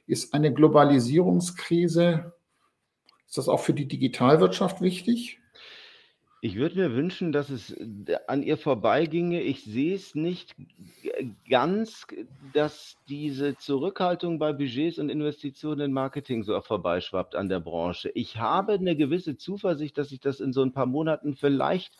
ist 0.07 0.33
eine 0.33 0.53
Globalisierungskrise. 0.53 2.33
Ist 3.27 3.37
das 3.37 3.49
auch 3.49 3.59
für 3.59 3.73
die 3.73 3.87
Digitalwirtschaft 3.87 4.81
wichtig? 4.81 5.39
Ich 6.41 6.55
würde 6.57 6.77
mir 6.77 6.93
wünschen, 6.93 7.31
dass 7.31 7.49
es 7.49 7.71
äh, 7.71 8.17
an 8.27 8.43
ihr 8.43 8.57
vorbeiginge. 8.57 9.41
Ich 9.41 9.63
sehe 9.63 9.95
es 9.95 10.13
nicht 10.13 10.55
ganz, 11.49 12.05
dass 12.53 12.97
diese 13.09 13.57
Zurückhaltung 13.57 14.37
bei 14.37 14.53
Budgets 14.53 14.99
und 14.99 15.09
Investitionen 15.09 15.81
in 15.81 15.91
Marketing 15.91 16.43
so 16.43 16.59
vorbeischwappt 16.61 17.35
an 17.35 17.49
der 17.49 17.61
Branche. 17.61 18.11
Ich 18.13 18.37
habe 18.37 18.73
eine 18.73 18.95
gewisse 18.95 19.37
Zuversicht, 19.37 19.97
dass 19.97 20.09
sich 20.09 20.19
das 20.19 20.39
in 20.39 20.53
so 20.53 20.61
ein 20.61 20.71
paar 20.71 20.85
Monaten 20.85 21.35
vielleicht 21.35 21.93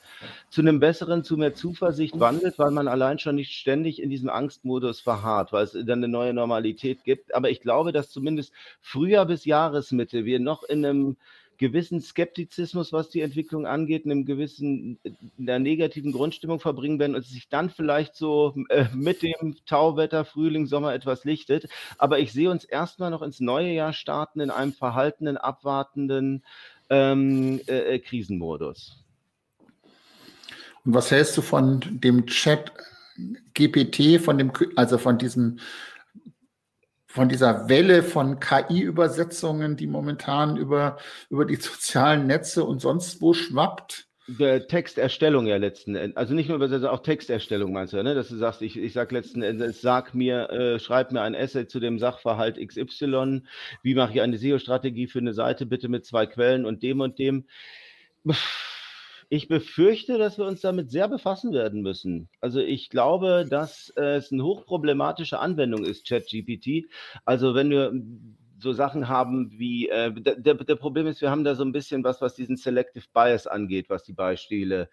zu 0.50 0.62
einem 0.62 0.80
besseren, 0.80 1.24
zu 1.24 1.38
mehr 1.38 1.56
Zuversicht 1.56 2.20
wandelt, 2.20 2.60
weil 2.60 2.72
man 2.72 2.88
allein 2.88 3.20
schon 3.20 3.36
nicht 3.36 3.54
ständig 3.54 4.01
in 4.01 4.10
diesem 4.10 4.30
Angstmodus 4.30 5.00
verharrt, 5.00 5.54
weil 5.54 5.63
es 5.63 5.72
dann 5.72 6.04
eine 6.04 6.08
neue 6.08 6.34
Normalität 6.34 7.04
gibt. 7.04 7.34
Aber 7.34 7.50
ich 7.50 7.62
glaube, 7.62 7.92
dass 7.92 8.12
zumindest 8.12 8.54
früher 8.82 9.25
bis 9.25 9.46
Jahresmitte 9.46 10.25
wir 10.25 10.39
noch 10.39 10.63
in 10.63 10.86
einem 10.86 11.18
gewissen 11.58 12.02
Skeptizismus, 12.02 12.94
was 12.94 13.10
die 13.10 13.22
Entwicklung 13.22 13.66
angeht, 13.66 14.06
einem 14.06 14.26
gewissen, 14.26 15.00
einer 15.40 15.60
negativen 15.60 16.12
Grundstimmung 16.12 16.60
verbringen 16.60 17.00
werden 17.00 17.16
und 17.16 17.26
sich 17.26 17.50
dann 17.50 17.70
vielleicht 17.70 18.16
so 18.16 18.56
äh, 18.70 18.86
mit 18.94 19.22
dem 19.22 19.56
Tauwetter, 19.66 20.26
Frühling, 20.26 20.66
Sommer 20.66 20.94
etwas 20.94 21.24
lichtet. 21.24 21.68
Aber 21.98 22.20
ich 22.20 22.34
sehe 22.34 22.50
uns 22.50 22.66
erstmal 22.66 23.12
noch 23.12 23.22
ins 23.22 23.40
neue 23.40 23.72
Jahr 23.72 23.94
starten 23.94 24.40
in 24.40 24.50
einem 24.50 24.74
verhaltenen, 24.74 25.38
abwartenden 25.38 26.44
ähm, 26.90 27.60
äh, 27.68 27.96
äh 27.96 28.00
Krisenmodus. 28.00 29.04
Und 30.84 30.94
was 30.94 31.12
hältst 31.12 31.36
du 31.38 31.42
von 31.42 31.82
dem 31.82 32.28
Chat 32.28 32.72
GPT, 33.54 34.22
von 34.22 34.38
dem, 34.38 34.52
also 34.76 34.98
von 34.98 35.18
diesem 35.18 35.60
von 37.15 37.29
dieser 37.29 37.69
Welle 37.69 38.03
von 38.03 38.41
KI-Übersetzungen, 38.41 39.77
die 39.77 39.88
momentan 39.88 40.57
über, 40.57 40.98
über 41.29 41.45
die 41.45 41.55
sozialen 41.55 42.27
Netze 42.27 42.65
und 42.65 42.81
sonst 42.81 43.22
wo 43.22 43.34
schwappt? 43.34 44.07
Texterstellung 44.67 45.45
ja 45.45 45.55
letzten 45.57 45.95
Endes, 45.95 46.17
also 46.17 46.34
nicht 46.34 46.50
nur 46.50 46.57
Übersetzung, 46.57 46.89
auch 46.89 47.03
Texterstellung 47.03 47.72
meinst 47.72 47.93
du, 47.93 48.03
ne? 48.03 48.15
dass 48.15 48.27
du 48.27 48.36
sagst, 48.36 48.63
ich, 48.63 48.75
ich 48.75 48.91
sag 48.91 49.12
letzten 49.12 49.43
Endes, 49.43 49.81
sag 49.81 50.15
mir, 50.15 50.50
äh, 50.50 50.79
schreib 50.79 51.12
mir 51.12 51.22
ein 51.22 51.36
Essay 51.36 51.67
zu 51.67 51.79
dem 51.79 52.00
Sachverhalt 52.00 52.57
XY, 52.57 53.43
wie 53.84 53.95
mache 53.95 54.13
ich 54.13 54.22
eine 54.22 54.38
SEO-Strategie 54.38 55.07
für 55.07 55.19
eine 55.19 55.34
Seite, 55.34 55.65
bitte 55.65 55.88
mit 55.88 56.05
zwei 56.05 56.25
Quellen 56.25 56.65
und 56.65 56.84
dem 56.84 57.00
und 57.00 57.17
dem. 57.19 57.45
Pff 58.29 58.75
ich 59.29 59.48
befürchte, 59.48 60.17
dass 60.17 60.38
wir 60.38 60.46
uns 60.46 60.62
damit 60.62 60.91
sehr 60.91 61.08
befassen 61.08 61.53
werden 61.53 61.82
müssen. 61.82 62.29
Also 62.41 62.60
ich 62.60 62.89
glaube, 62.89 63.46
dass 63.50 63.91
es 63.96 64.32
eine 64.32 64.44
hochproblematische 64.44 65.39
Anwendung 65.39 65.84
ist, 65.86 66.08
ChatGPT. 66.08 66.89
Also 67.25 67.55
wenn 67.55 67.70
wir 67.70 67.94
so 68.58 68.74
Sachen 68.74 69.08
haben 69.10 69.52
wie, 69.58 69.90
äh, 69.90 70.12
der, 70.14 70.56
der 70.56 70.76
Problem 70.76 71.08
ist, 71.08 71.22
wir 71.22 71.30
haben 71.30 71.44
da 71.44 71.56
so 71.56 71.64
ein 71.64 71.72
bisschen 71.72 72.04
was, 72.04 72.22
was 72.22 72.36
diesen 72.36 72.58
Selective 72.58 73.06
Bias 73.14 73.48
angeht, 73.48 73.90
was 73.90 74.04
die 74.04 74.14
Beispiele 74.14 74.90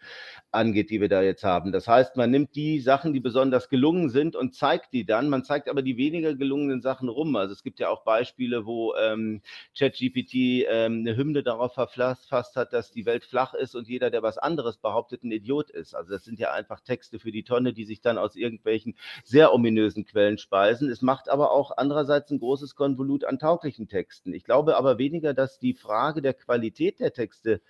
angeht, 0.50 0.90
die 0.90 1.00
wir 1.00 1.08
da 1.08 1.22
jetzt 1.22 1.44
haben. 1.44 1.72
Das 1.72 1.86
heißt, 1.86 2.16
man 2.16 2.30
nimmt 2.30 2.56
die 2.56 2.80
Sachen, 2.80 3.12
die 3.12 3.20
besonders 3.20 3.68
gelungen 3.68 4.10
sind 4.10 4.36
und 4.36 4.54
zeigt 4.54 4.92
die 4.92 5.04
dann. 5.04 5.28
Man 5.28 5.44
zeigt 5.44 5.68
aber 5.68 5.82
die 5.82 5.96
weniger 5.96 6.34
gelungenen 6.34 6.82
Sachen 6.82 7.08
rum. 7.08 7.36
Also 7.36 7.52
es 7.52 7.62
gibt 7.62 7.78
ja 7.78 7.88
auch 7.88 8.04
Beispiele, 8.04 8.66
wo 8.66 8.94
ähm, 8.96 9.42
ChatGPT 9.78 10.34
ähm, 10.68 11.00
eine 11.00 11.16
Hymne 11.16 11.42
darauf 11.42 11.74
verfasst 11.74 12.56
hat, 12.56 12.72
dass 12.72 12.90
die 12.90 13.06
Welt 13.06 13.24
flach 13.24 13.54
ist 13.54 13.74
und 13.74 13.88
jeder, 13.88 14.10
der 14.10 14.22
was 14.22 14.38
anderes 14.38 14.76
behauptet, 14.76 15.22
ein 15.22 15.30
Idiot 15.30 15.70
ist. 15.70 15.94
Also 15.94 16.10
das 16.10 16.24
sind 16.24 16.38
ja 16.38 16.52
einfach 16.52 16.80
Texte 16.80 17.18
für 17.18 17.32
die 17.32 17.44
Tonne, 17.44 17.72
die 17.72 17.84
sich 17.84 18.00
dann 18.00 18.18
aus 18.18 18.34
irgendwelchen 18.34 18.96
sehr 19.24 19.54
ominösen 19.54 20.04
Quellen 20.04 20.38
speisen. 20.38 20.90
Es 20.90 21.02
macht 21.02 21.28
aber 21.28 21.52
auch 21.52 21.72
andererseits 21.76 22.30
ein 22.30 22.38
großes 22.40 22.74
Konvolut 22.74 23.24
an 23.24 23.38
tauglichen 23.52 23.86
Texten. 23.86 24.32
Ich 24.32 24.44
glaube 24.44 24.76
aber 24.76 24.96
weniger, 24.98 25.34
dass 25.34 25.58
die 25.58 25.74
Frage 25.74 26.22
der 26.22 26.32
Qualität 26.32 27.00
der 27.00 27.12
Texte 27.12 27.60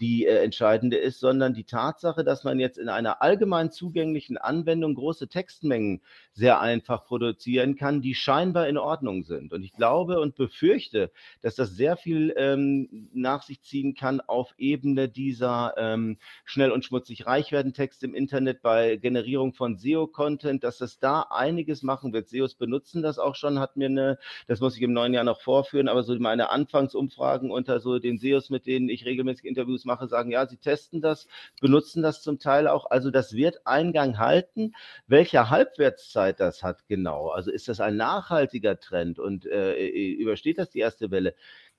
die 0.00 0.26
äh, 0.26 0.42
entscheidende 0.42 0.96
ist, 0.96 1.20
sondern 1.20 1.54
die 1.54 1.64
Tatsache, 1.64 2.24
dass 2.24 2.44
man 2.44 2.58
jetzt 2.58 2.78
in 2.78 2.88
einer 2.88 3.22
allgemein 3.22 3.70
zugänglichen 3.70 4.36
Anwendung 4.36 4.94
große 4.94 5.28
Textmengen 5.28 6.02
sehr 6.32 6.60
einfach 6.60 7.04
produzieren 7.04 7.76
kann, 7.76 8.02
die 8.02 8.14
scheinbar 8.14 8.68
in 8.68 8.76
Ordnung 8.76 9.22
sind. 9.24 9.52
Und 9.52 9.62
ich 9.62 9.72
glaube 9.72 10.20
und 10.20 10.34
befürchte, 10.34 11.12
dass 11.42 11.54
das 11.54 11.70
sehr 11.70 11.96
viel 11.96 12.34
ähm, 12.36 13.08
nach 13.12 13.42
sich 13.42 13.62
ziehen 13.62 13.94
kann 13.94 14.20
auf 14.20 14.52
Ebene 14.58 15.08
dieser 15.08 15.74
ähm, 15.76 16.18
schnell 16.44 16.72
und 16.72 16.84
schmutzig 16.84 17.26
reich 17.26 17.52
werden 17.52 17.72
Texte 17.72 18.06
im 18.06 18.14
Internet 18.14 18.62
bei 18.62 18.96
Generierung 18.96 19.52
von 19.52 19.76
SEO-Content, 19.76 20.64
dass 20.64 20.78
das 20.78 20.98
da 20.98 21.22
einiges 21.30 21.82
machen 21.82 22.12
wird. 22.12 22.28
SEOs 22.28 22.54
benutzen 22.54 23.02
das 23.02 23.18
auch 23.18 23.36
schon, 23.36 23.60
hat 23.60 23.76
mir 23.76 23.86
eine, 23.86 24.18
das 24.48 24.60
muss 24.60 24.76
ich 24.76 24.82
im 24.82 24.92
neuen 24.92 25.14
Jahr 25.14 25.24
noch 25.24 25.40
vorführen, 25.40 25.88
aber 25.88 26.02
so 26.02 26.14
meine 26.18 26.50
Anfangsumfragen 26.50 27.50
unter 27.50 27.78
so 27.78 27.98
den 27.98 28.18
SEOs, 28.18 28.50
mit 28.50 28.66
denen 28.66 28.88
ich 28.88 29.04
regelmäßig 29.04 29.44
Interviews 29.44 29.83
mache, 29.84 30.08
sagen, 30.08 30.30
ja, 30.30 30.46
sie 30.46 30.56
testen 30.56 31.00
das, 31.00 31.26
benutzen 31.60 32.02
das 32.02 32.22
zum 32.22 32.38
Teil 32.38 32.68
auch. 32.68 32.90
Also 32.90 33.10
das 33.10 33.34
wird 33.34 33.66
Eingang 33.66 34.18
halten. 34.18 34.72
Welche 35.06 35.50
Halbwertszeit 35.50 36.40
das 36.40 36.62
hat 36.62 36.86
genau, 36.88 37.28
also 37.28 37.50
ist 37.50 37.68
das 37.68 37.80
ein 37.80 37.96
nachhaltiger 37.96 38.78
Trend 38.80 39.18
und 39.18 39.46
äh, 39.46 39.76
äh, 39.76 40.12
übersteht 40.14 40.58
das 40.58 40.70
die 40.70 40.80
erste 40.80 41.10
Welle? 41.10 41.34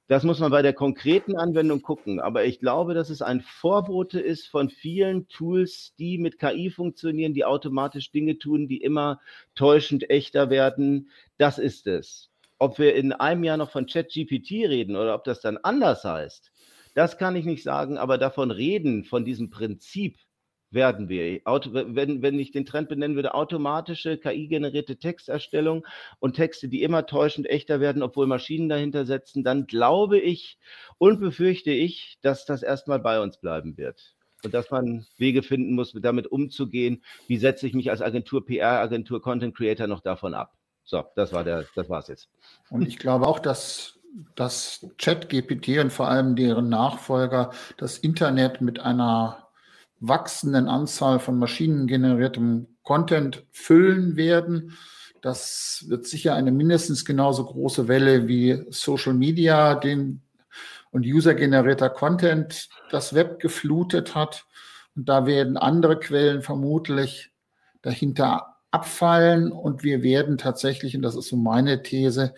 Das 0.08 0.24
muss 0.24 0.40
man 0.40 0.52
bei 0.52 0.62
der 0.62 0.74
konkreten 0.74 1.36
Anwendung 1.36 1.82
gucken. 1.82 2.20
Aber 2.20 2.46
ich 2.46 2.60
glaube, 2.60 2.94
dass 2.94 3.10
es 3.10 3.24
ein 3.24 3.42
Vorbote 3.42 4.20
ist 4.20 4.48
von 4.48 4.70
vielen 4.70 5.28
Tools, 5.30 5.96
die 5.98 6.20
mit 6.20 6.38
KI 6.38 6.70
funktionieren, 6.70 7.34
die 7.34 7.44
automatisch 7.44 8.12
Dinge 8.12 8.38
tun, 8.38 8.68
die 8.68 8.82
immer 8.82 9.20
täuschend 9.56 10.10
echter 10.12 10.52
werden. 10.52 11.10
Das 11.40 11.58
ist 11.58 11.88
es. 11.88 12.30
Ob 12.60 12.78
wir 12.78 12.96
in 12.96 13.14
einem 13.14 13.44
Jahr 13.44 13.58
noch 13.58 13.72
von 13.72 13.88
ChatGPT 13.88 14.52
reden 14.70 14.96
oder 14.96 15.16
ob 15.16 15.24
das 15.24 15.42
dann 15.42 15.58
anders 15.58 16.04
heißt, 16.04 16.52
das 16.96 17.18
kann 17.18 17.36
ich 17.36 17.46
nicht 17.46 17.62
sagen, 17.62 17.98
aber 17.98 18.18
davon 18.18 18.50
reden, 18.50 19.04
von 19.04 19.26
diesem 19.26 19.50
Prinzip 19.50 20.18
werden 20.72 21.10
wir. 21.10 21.42
Wenn, 21.46 22.22
wenn 22.22 22.40
ich 22.40 22.52
den 22.52 22.66
Trend 22.66 22.90
benennen 22.90 23.16
würde, 23.16 23.34
automatische 23.34 24.18
KI-generierte 24.18 24.98
Texterstellung 24.98 25.86
und 26.20 26.36
Texte, 26.36 26.68
die 26.68 26.84
immer 26.84 27.06
täuschend 27.06 27.48
echter 27.48 27.80
werden, 27.80 28.02
obwohl 28.02 28.28
Maschinen 28.28 28.70
dahinter 28.70 29.06
setzen, 29.06 29.44
dann 29.44 29.68
glaube 29.68 30.20
ich 30.20 30.58
und 30.98 31.20
befürchte 31.20 31.72
ich, 31.72 32.18
dass 32.22 32.46
das 32.46 32.64
erstmal 32.64 33.00
bei 33.00 33.22
uns 33.22 33.38
bleiben 33.38 33.78
wird. 33.78 34.16
Und 34.44 34.54
dass 34.54 34.70
man 34.70 35.06
Wege 35.18 35.44
finden 35.44 35.74
muss, 35.74 35.94
damit 35.94 36.28
umzugehen. 36.28 37.04
Wie 37.28 37.38
setze 37.38 37.66
ich 37.68 37.74
mich 37.74 37.90
als 37.90 38.02
Agentur, 38.02 38.46
PR-Agentur, 38.46 39.22
Content 39.22 39.56
Creator 39.56 39.88
noch 39.88 40.02
davon 40.02 40.34
ab? 40.34 40.54
So, 40.84 41.04
das 41.16 41.34
war 41.34 41.46
war's 41.46 42.08
jetzt. 42.08 42.30
Und 42.70 42.88
ich 42.88 43.00
glaube 43.00 43.26
auch, 43.26 43.40
dass 43.40 44.00
dass 44.36 44.86
ChatGPT 44.98 45.80
und 45.80 45.92
vor 45.92 46.08
allem 46.08 46.36
deren 46.36 46.70
Nachfolger 46.70 47.52
das 47.78 47.98
Internet 47.98 48.62
mit 48.62 48.80
einer 48.80 49.48
wachsenden 50.00 50.68
Anzahl 50.68 51.20
von 51.20 51.38
maschinengeneriertem 51.38 52.68
Content 52.84 53.44
füllen 53.52 54.16
werden. 54.16 54.78
Das 55.22 55.86
wird 55.88 56.06
sicher 56.06 56.36
eine 56.36 56.52
mindestens 56.52 57.04
genauso 57.04 57.46
große 57.46 57.88
Welle 57.88 58.28
wie 58.28 58.66
Social 58.70 59.14
Media 59.14 59.76
den, 59.76 60.22
und 60.92 61.06
usergenerierter 61.06 61.90
Content 61.90 62.70
das 62.90 63.14
Web 63.14 63.42
geflutet 63.42 64.16
hat. 64.16 64.46
Und 64.96 65.10
da 65.10 65.26
werden 65.26 65.58
andere 65.58 66.00
Quellen 66.00 66.42
vermutlich 66.42 67.32
dahinter 67.82 68.56
abfallen 68.72 69.52
und 69.52 69.84
wir 69.84 70.04
werden 70.04 70.38
tatsächlich, 70.38 70.96
und 70.96 71.02
das 71.02 71.16
ist 71.16 71.28
so 71.28 71.36
meine 71.36 71.84
These, 71.84 72.34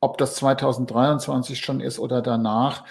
ob 0.00 0.18
das 0.18 0.34
2023 0.36 1.58
schon 1.58 1.80
ist 1.80 1.98
oder 1.98 2.22
danach, 2.22 2.84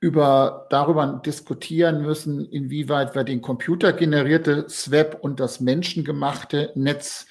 über, 0.00 0.66
darüber 0.68 1.22
diskutieren 1.24 2.02
müssen, 2.02 2.44
inwieweit 2.50 3.14
wir 3.14 3.22
den 3.22 3.40
computergenerierte 3.40 4.66
Web 4.88 5.18
und 5.20 5.38
das 5.38 5.60
menschengemachte 5.60 6.72
Netz, 6.74 7.26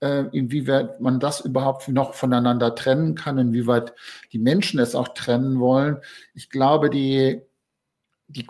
äh, 0.00 0.24
inwieweit 0.32 1.02
man 1.02 1.20
das 1.20 1.40
überhaupt 1.40 1.86
noch 1.88 2.14
voneinander 2.14 2.74
trennen 2.74 3.14
kann, 3.14 3.36
inwieweit 3.36 3.92
die 4.32 4.38
Menschen 4.38 4.80
es 4.80 4.94
auch 4.94 5.08
trennen 5.08 5.60
wollen. 5.60 5.98
Ich 6.32 6.48
glaube, 6.48 6.88
die, 6.88 7.42
die, 8.28 8.46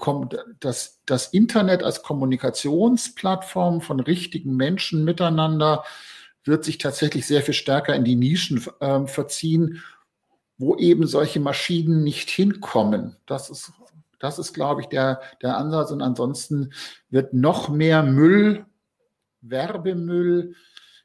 das, 0.61 1.00
das 1.04 1.26
Internet 1.28 1.83
als 1.83 2.04
Kommunikationsplattform 2.04 3.81
von 3.81 3.99
richtigen 3.99 4.54
Menschen 4.54 5.04
miteinander 5.04 5.83
wird 6.44 6.64
sich 6.64 6.78
tatsächlich 6.78 7.26
sehr 7.26 7.42
viel 7.42 7.54
stärker 7.54 7.94
in 7.94 8.04
die 8.04 8.16
Nischen 8.16 8.64
äh, 8.80 9.06
verziehen, 9.06 9.82
wo 10.58 10.76
eben 10.76 11.06
solche 11.06 11.40
Maschinen 11.40 12.04
nicht 12.04 12.30
hinkommen. 12.30 13.16
Das 13.26 13.50
ist, 13.50 13.72
das 14.18 14.38
ist, 14.38 14.52
glaube 14.52 14.82
ich, 14.82 14.86
der, 14.88 15.20
der 15.42 15.56
Ansatz. 15.56 15.90
Und 15.90 16.02
ansonsten 16.02 16.72
wird 17.10 17.34
noch 17.34 17.68
mehr 17.68 18.02
Müll, 18.02 18.66
Werbemüll, 19.40 20.54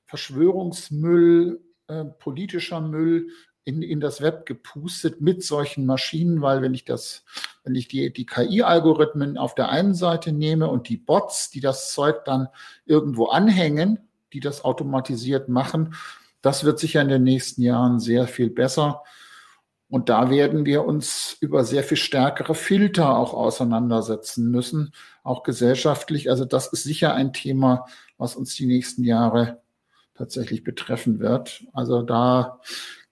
Verschwörungsmüll, 0.05 1.62
äh, 1.88 2.05
politischer 2.05 2.81
Müll 2.81 3.29
in, 3.63 3.81
in 3.81 4.00
das 4.00 4.22
Web 4.22 4.46
gepustet 4.46 5.22
mit 5.22 5.43
solchen 5.43 5.86
Maschinen, 5.86 6.41
weil 6.41 6.62
wenn 6.62 6.74
ich 6.74 6.86
das, 6.86 7.24
wenn 7.63 7.75
ich 7.75 7.88
die, 7.88 8.12
die 8.12 8.25
KI-Algorithmen 8.25 9.38
auf 9.38 9.53
der 9.53 9.69
einen 9.69 9.93
Seite 9.93 10.31
nehme 10.31 10.67
und 10.69 10.89
die 10.89 10.98
Bots, 10.98 11.51
die 11.51 11.60
das 11.60 11.93
Zeug 11.93 12.25
dann 12.25 12.48
irgendwo 12.86 13.25
anhängen, 13.25 14.09
die 14.33 14.39
das 14.39 14.63
automatisiert 14.63 15.50
machen. 15.50 15.95
Das 16.41 16.63
wird 16.63 16.79
sicher 16.79 17.01
in 17.01 17.09
den 17.09 17.24
nächsten 17.24 17.62
Jahren 17.62 18.00
sehr 18.00 18.27
viel 18.27 18.50
besser. 18.50 19.03
Und 19.89 20.09
da 20.09 20.29
werden 20.29 20.65
wir 20.65 20.86
uns 20.86 21.36
über 21.39 21.63
sehr 21.63 21.83
viel 21.83 21.98
stärkere 21.98 22.53
Filter 22.53 23.17
auch 23.17 23.33
auseinandersetzen 23.33 24.51
müssen, 24.51 24.93
auch 25.24 25.41
gesellschaftlich. 25.41 26.29
Also 26.29 26.45
das 26.45 26.67
ist 26.67 26.83
sicher 26.83 27.15
ein 27.15 27.33
Thema, 27.33 27.86
was 28.17 28.36
uns 28.36 28.55
die 28.55 28.67
nächsten 28.67 29.03
Jahre 29.03 29.62
tatsächlich 30.13 30.63
betreffen 30.63 31.19
wird. 31.19 31.63
Also 31.74 32.03
da 32.03 32.59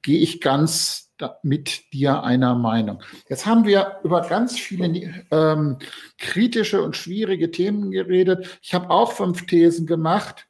gehe 0.03 0.19
ich 0.19 0.39
ganz 0.39 1.07
mit 1.41 1.91
dir 1.93 2.23
einer 2.23 2.53
Meinung. 2.53 3.01
Jetzt 3.27 3.45
haben 3.45 3.65
wir 3.65 3.99
über 4.03 4.21
ganz 4.21 4.57
viele 4.57 5.25
ähm, 5.31 5.77
kritische 6.19 6.81
und 6.83 6.95
schwierige 6.95 7.49
Themen 7.49 7.89
geredet. 7.91 8.59
Ich 8.61 8.73
habe 8.73 8.89
auch 8.91 9.13
fünf 9.13 9.47
Thesen 9.47 9.87
gemacht. 9.87 10.46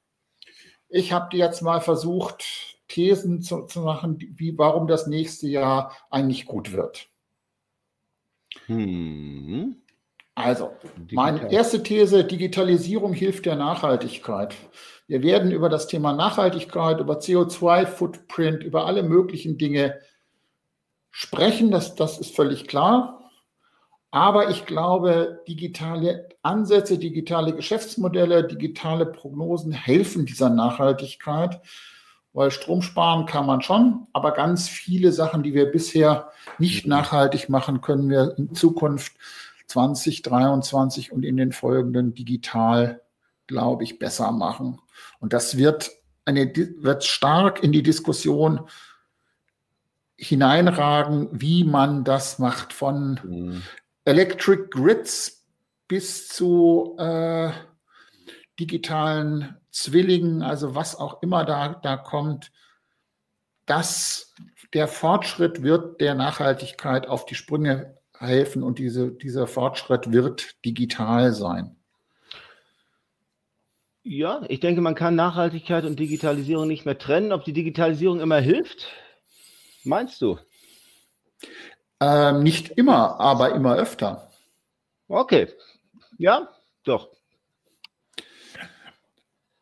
Ich 0.90 1.12
habe 1.12 1.36
jetzt 1.36 1.62
mal 1.62 1.82
versucht, 1.82 2.44
Thesen 2.88 3.42
zu, 3.42 3.64
zu, 3.66 3.82
machen, 3.82 4.18
wie, 4.36 4.58
warum 4.58 4.88
das 4.88 5.08
nächste 5.08 5.48
Jahr 5.48 5.96
eigentlich 6.10 6.46
gut 6.46 6.72
wird. 6.72 7.10
Hm. 8.68 9.82
Also, 10.36 10.72
meine 11.12 11.52
erste 11.52 11.82
These, 11.82 12.24
Digitalisierung 12.24 13.14
hilft 13.14 13.48
der 13.48 13.56
Nachhaltigkeit. 13.56 14.56
Wir 15.08 15.24
werden 15.24 15.52
über 15.52 15.68
das 15.68 15.88
Thema 15.88 16.14
Nachhaltigkeit, 16.14 17.00
über 17.00 17.16
CO2-Footprint, 17.18 18.64
über 18.64 18.86
alle 18.86 19.04
möglichen 19.04 19.58
Dinge 19.58 20.00
sprechen, 21.10 21.72
das, 21.72 21.96
das 21.96 22.20
ist 22.20 22.36
völlig 22.36 22.68
klar. 22.68 23.32
Aber 24.12 24.52
ich 24.52 24.68
glaube, 24.68 25.44
digitale 25.48 26.27
Ansätze, 26.48 26.98
digitale 26.98 27.54
Geschäftsmodelle, 27.54 28.48
digitale 28.48 29.06
Prognosen 29.06 29.72
helfen 29.74 30.26
dieser 30.26 30.50
Nachhaltigkeit, 30.50 31.62
weil 32.34 32.52
Strom 32.52 32.82
sparen 32.82 33.26
kann 33.26 33.46
man 33.46 33.62
schon, 33.62 34.08
aber 34.14 34.32
ganz 34.32 34.70
viele 34.70 35.12
Sachen, 35.12 35.44
die 35.44 35.54
wir 35.54 35.72
bisher 35.72 36.32
nicht 36.58 36.86
mhm. 36.86 36.92
nachhaltig 36.92 37.50
machen, 37.50 37.82
können 37.82 38.10
wir 38.10 38.36
in 38.38 38.54
Zukunft 38.56 39.14
2023 39.68 41.12
und 41.12 41.24
in 41.24 41.36
den 41.36 41.52
folgenden 41.52 42.14
digital, 42.14 43.02
glaube 43.48 43.84
ich, 43.84 44.00
besser 44.00 44.32
machen. 44.32 44.80
Und 45.20 45.34
das 45.34 45.58
wird 45.58 45.92
eine, 46.24 46.52
wird 46.56 47.04
stark 47.04 47.62
in 47.62 47.72
die 47.74 47.84
Diskussion 47.84 48.62
hineinragen, 50.16 51.28
wie 51.32 51.64
man 51.64 52.04
das 52.04 52.40
macht 52.40 52.72
von 52.74 53.20
mhm. 53.24 53.62
Electric 54.06 54.70
Grids 54.70 55.37
bis 55.88 56.28
zu 56.28 56.96
äh, 57.00 57.52
digitalen 58.60 59.58
Zwillingen, 59.72 60.42
also 60.42 60.76
was 60.76 60.96
auch 60.96 61.22
immer 61.22 61.46
da, 61.46 61.76
da 61.82 61.98
kommt. 61.98 62.52
dass 63.66 64.34
der 64.74 64.88
Fortschritt 64.88 65.62
wird 65.62 66.02
der 66.02 66.16
Nachhaltigkeit 66.16 67.08
auf 67.08 67.26
die 67.26 67.36
Sprünge 67.36 67.98
helfen 68.18 68.64
und 68.64 68.80
diese, 68.80 69.12
dieser 69.12 69.46
Fortschritt 69.48 70.12
wird 70.12 70.64
digital 70.66 71.34
sein. 71.34 71.76
Ja, 74.04 74.42
ich 74.48 74.62
denke, 74.62 74.82
man 74.82 74.96
kann 74.96 75.16
Nachhaltigkeit 75.16 75.84
und 75.84 76.00
Digitalisierung 76.00 76.68
nicht 76.68 76.86
mehr 76.86 76.98
trennen. 76.98 77.34
Ob 77.34 77.44
die 77.44 77.52
Digitalisierung 77.54 78.22
immer 78.22 78.40
hilft, 78.40 78.88
meinst 79.84 80.22
du? 80.22 80.40
Ähm, 82.00 82.42
nicht 82.42 82.70
immer, 82.72 83.20
aber 83.20 83.54
immer 83.54 83.76
öfter. 83.76 84.32
Okay. 85.10 85.48
Ja, 86.18 86.50
doch. 86.84 87.10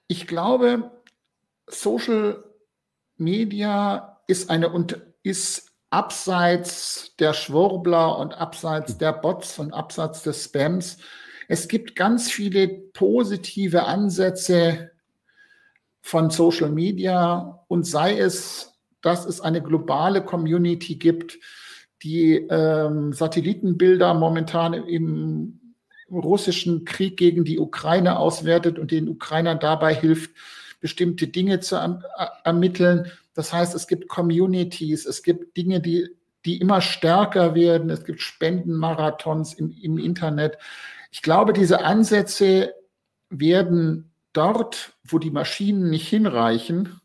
Ich 0.07 0.27
glaube, 0.27 0.91
Social 1.67 2.43
Media 3.17 4.21
ist 4.27 4.49
eine 4.49 4.71
ist 5.23 5.71
abseits 5.89 7.15
der 7.19 7.33
Schwurbler 7.33 8.17
und 8.17 8.33
abseits 8.33 8.97
der 8.97 9.13
Bots 9.13 9.59
und 9.59 9.73
abseits 9.73 10.23
des 10.23 10.43
Spams. 10.43 10.97
Es 11.47 11.67
gibt 11.67 11.95
ganz 11.95 12.31
viele 12.31 12.67
positive 12.67 13.83
Ansätze 13.83 14.91
von 16.01 16.29
Social 16.29 16.69
Media 16.69 17.63
und 17.67 17.85
sei 17.85 18.17
es, 18.19 18.73
dass 19.01 19.25
es 19.25 19.41
eine 19.41 19.61
globale 19.61 20.23
Community 20.23 20.95
gibt, 20.95 21.37
die 22.03 22.35
ähm, 22.35 23.13
Satellitenbilder 23.13 24.13
momentan 24.13 24.73
im 24.73 25.64
russischen 26.11 26.85
Krieg 26.85 27.17
gegen 27.17 27.45
die 27.45 27.59
Ukraine 27.59 28.19
auswertet 28.19 28.79
und 28.79 28.91
den 28.91 29.09
Ukrainern 29.09 29.59
dabei 29.59 29.93
hilft, 29.93 30.31
bestimmte 30.79 31.27
Dinge 31.27 31.59
zu 31.59 31.75
erm-, 31.75 32.03
ermitteln. 32.43 33.11
Das 33.33 33.51
heißt, 33.51 33.75
es 33.75 33.87
gibt 33.87 34.07
Communities, 34.07 35.05
es 35.05 35.23
gibt 35.23 35.57
Dinge, 35.57 35.81
die, 35.81 36.07
die 36.45 36.59
immer 36.59 36.81
stärker 36.81 37.55
werden, 37.55 37.89
es 37.89 38.05
gibt 38.05 38.21
Spendenmarathons 38.21 39.53
im, 39.53 39.75
im 39.81 39.97
Internet. 39.97 40.57
Ich 41.11 41.21
glaube, 41.21 41.53
diese 41.53 41.83
Ansätze 41.83 42.73
werden 43.29 44.11
dort, 44.33 44.93
wo 45.03 45.17
die 45.17 45.31
Maschinen 45.31 45.89
nicht 45.89 46.07
hinreichen, 46.07 47.01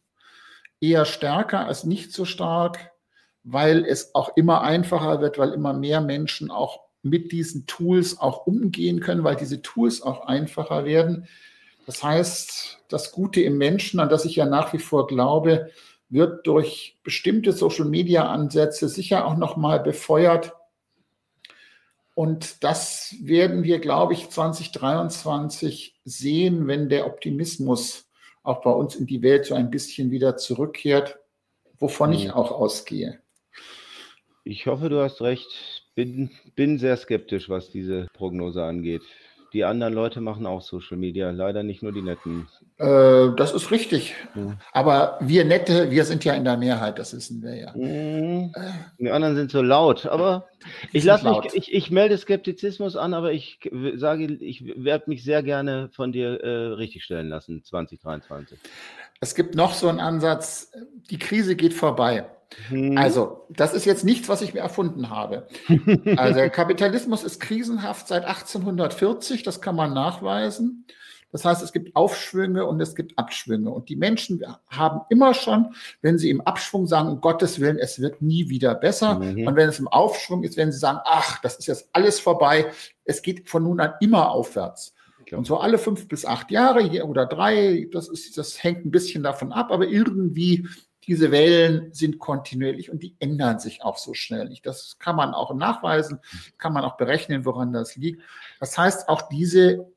eher 0.80 1.04
stärker 1.04 1.66
als 1.66 1.84
nicht 1.84 2.12
so 2.12 2.24
stark, 2.24 2.90
weil 3.42 3.84
es 3.84 4.14
auch 4.14 4.36
immer 4.36 4.62
einfacher 4.62 5.20
wird, 5.20 5.38
weil 5.38 5.52
immer 5.52 5.72
mehr 5.72 6.00
Menschen 6.00 6.50
auch 6.50 6.89
mit 7.02 7.32
diesen 7.32 7.66
Tools 7.66 8.18
auch 8.18 8.46
umgehen 8.46 9.00
können, 9.00 9.24
weil 9.24 9.36
diese 9.36 9.62
Tools 9.62 10.02
auch 10.02 10.26
einfacher 10.26 10.84
werden. 10.84 11.26
Das 11.86 12.02
heißt, 12.02 12.78
das 12.88 13.12
Gute 13.12 13.40
im 13.40 13.58
Menschen, 13.58 14.00
an 14.00 14.08
das 14.08 14.24
ich 14.24 14.36
ja 14.36 14.46
nach 14.46 14.72
wie 14.72 14.78
vor 14.78 15.06
glaube, 15.06 15.70
wird 16.08 16.46
durch 16.46 16.98
bestimmte 17.04 17.52
Social-Media-Ansätze 17.52 18.88
sicher 18.88 19.26
auch 19.26 19.36
nochmal 19.36 19.80
befeuert. 19.80 20.52
Und 22.14 22.62
das 22.64 23.14
werden 23.22 23.62
wir, 23.62 23.78
glaube 23.78 24.12
ich, 24.12 24.28
2023 24.28 26.00
sehen, 26.04 26.66
wenn 26.66 26.88
der 26.88 27.06
Optimismus 27.06 28.08
auch 28.42 28.62
bei 28.62 28.70
uns 28.70 28.96
in 28.96 29.06
die 29.06 29.22
Welt 29.22 29.46
so 29.46 29.54
ein 29.54 29.70
bisschen 29.70 30.10
wieder 30.10 30.36
zurückkehrt, 30.36 31.18
wovon 31.78 32.12
ich 32.12 32.26
mhm. 32.26 32.32
auch 32.32 32.50
ausgehe. 32.50 33.20
Ich 34.44 34.66
hoffe, 34.66 34.88
du 34.88 35.00
hast 35.02 35.20
recht. 35.22 35.79
Bin, 35.94 36.30
bin 36.54 36.78
sehr 36.78 36.96
skeptisch, 36.96 37.48
was 37.48 37.70
diese 37.70 38.06
Prognose 38.14 38.62
angeht. 38.64 39.02
Die 39.52 39.64
anderen 39.64 39.94
Leute 39.94 40.20
machen 40.20 40.46
auch 40.46 40.60
Social 40.60 40.96
Media, 40.96 41.30
leider 41.30 41.64
nicht 41.64 41.82
nur 41.82 41.92
die 41.92 42.02
Netten. 42.02 42.46
Äh, 42.78 43.34
das 43.36 43.52
ist 43.52 43.72
richtig. 43.72 44.14
Ja. 44.36 44.56
Aber 44.72 45.18
wir 45.20 45.44
Nette, 45.44 45.90
wir 45.90 46.04
sind 46.04 46.24
ja 46.24 46.34
in 46.34 46.44
der 46.44 46.56
Mehrheit, 46.56 47.00
das 47.00 47.14
wissen 47.14 47.42
wir 47.42 47.56
ja. 47.56 47.72
Mhm. 47.74 48.52
Die 48.98 49.10
anderen 49.10 49.34
sind 49.34 49.50
so 49.50 49.60
laut, 49.60 50.06
aber 50.06 50.48
ich 50.92 51.02
lasse 51.02 51.28
mich, 51.28 51.54
ich, 51.54 51.74
ich 51.74 51.90
melde 51.90 52.16
Skeptizismus 52.16 52.94
an, 52.94 53.12
aber 53.12 53.32
ich 53.32 53.58
sage, 53.96 54.26
ich 54.26 54.64
werde 54.64 55.10
mich 55.10 55.24
sehr 55.24 55.42
gerne 55.42 55.90
von 55.92 56.12
dir 56.12 56.40
äh, 56.42 56.74
richtigstellen 56.74 57.28
lassen, 57.28 57.64
2023. 57.64 58.56
Es 59.20 59.34
gibt 59.34 59.56
noch 59.56 59.74
so 59.74 59.88
einen 59.88 60.00
Ansatz, 60.00 60.70
die 61.10 61.18
Krise 61.18 61.56
geht 61.56 61.74
vorbei. 61.74 62.24
Hm. 62.68 62.98
Also, 62.98 63.46
das 63.48 63.74
ist 63.74 63.84
jetzt 63.84 64.04
nichts, 64.04 64.28
was 64.28 64.42
ich 64.42 64.54
mir 64.54 64.60
erfunden 64.60 65.10
habe. 65.10 65.46
Also, 66.16 66.34
der 66.34 66.50
Kapitalismus 66.50 67.22
ist 67.22 67.40
krisenhaft 67.40 68.08
seit 68.08 68.24
1840, 68.24 69.42
das 69.42 69.60
kann 69.60 69.76
man 69.76 69.94
nachweisen. 69.94 70.86
Das 71.32 71.44
heißt, 71.44 71.62
es 71.62 71.72
gibt 71.72 71.94
Aufschwünge 71.94 72.66
und 72.66 72.80
es 72.80 72.96
gibt 72.96 73.16
Abschwünge. 73.16 73.70
Und 73.70 73.88
die 73.88 73.96
Menschen 73.96 74.42
haben 74.68 75.02
immer 75.10 75.34
schon, 75.34 75.74
wenn 76.02 76.18
sie 76.18 76.30
im 76.30 76.40
Abschwung 76.40 76.86
sagen, 76.86 77.08
um 77.08 77.20
Gottes 77.20 77.60
Willen, 77.60 77.78
es 77.78 78.00
wird 78.00 78.20
nie 78.20 78.48
wieder 78.48 78.74
besser. 78.74 79.20
Mhm. 79.20 79.46
Und 79.46 79.56
wenn 79.56 79.68
es 79.68 79.78
im 79.78 79.88
Aufschwung 79.88 80.42
ist, 80.42 80.56
wenn 80.56 80.72
sie 80.72 80.78
sagen, 80.78 80.98
ach, 81.04 81.40
das 81.40 81.56
ist 81.56 81.66
jetzt 81.66 81.88
alles 81.92 82.18
vorbei, 82.18 82.66
es 83.04 83.22
geht 83.22 83.48
von 83.48 83.62
nun 83.62 83.80
an 83.80 83.94
immer 84.00 84.30
aufwärts. 84.30 84.94
Und 85.32 85.46
so 85.46 85.58
alle 85.58 85.78
fünf 85.78 86.08
bis 86.08 86.24
acht 86.24 86.50
Jahre 86.50 87.04
oder 87.04 87.24
drei, 87.24 87.88
das, 87.92 88.08
ist, 88.08 88.36
das 88.36 88.64
hängt 88.64 88.84
ein 88.84 88.90
bisschen 88.90 89.22
davon 89.22 89.52
ab, 89.52 89.70
aber 89.70 89.86
irgendwie 89.86 90.66
diese 91.04 91.30
Wellen 91.30 91.92
sind 91.92 92.18
kontinuierlich 92.18 92.90
und 92.90 93.02
die 93.02 93.16
ändern 93.18 93.58
sich 93.58 93.82
auch 93.82 93.98
so 93.98 94.14
schnell 94.14 94.48
nicht. 94.48 94.66
Das 94.66 94.98
kann 94.98 95.16
man 95.16 95.34
auch 95.34 95.54
nachweisen, 95.54 96.20
kann 96.58 96.72
man 96.72 96.84
auch 96.84 96.96
berechnen, 96.96 97.44
woran 97.44 97.72
das 97.72 97.96
liegt. 97.96 98.22
Das 98.58 98.76
heißt, 98.76 99.08
auch 99.08 99.22
diese 99.28 99.90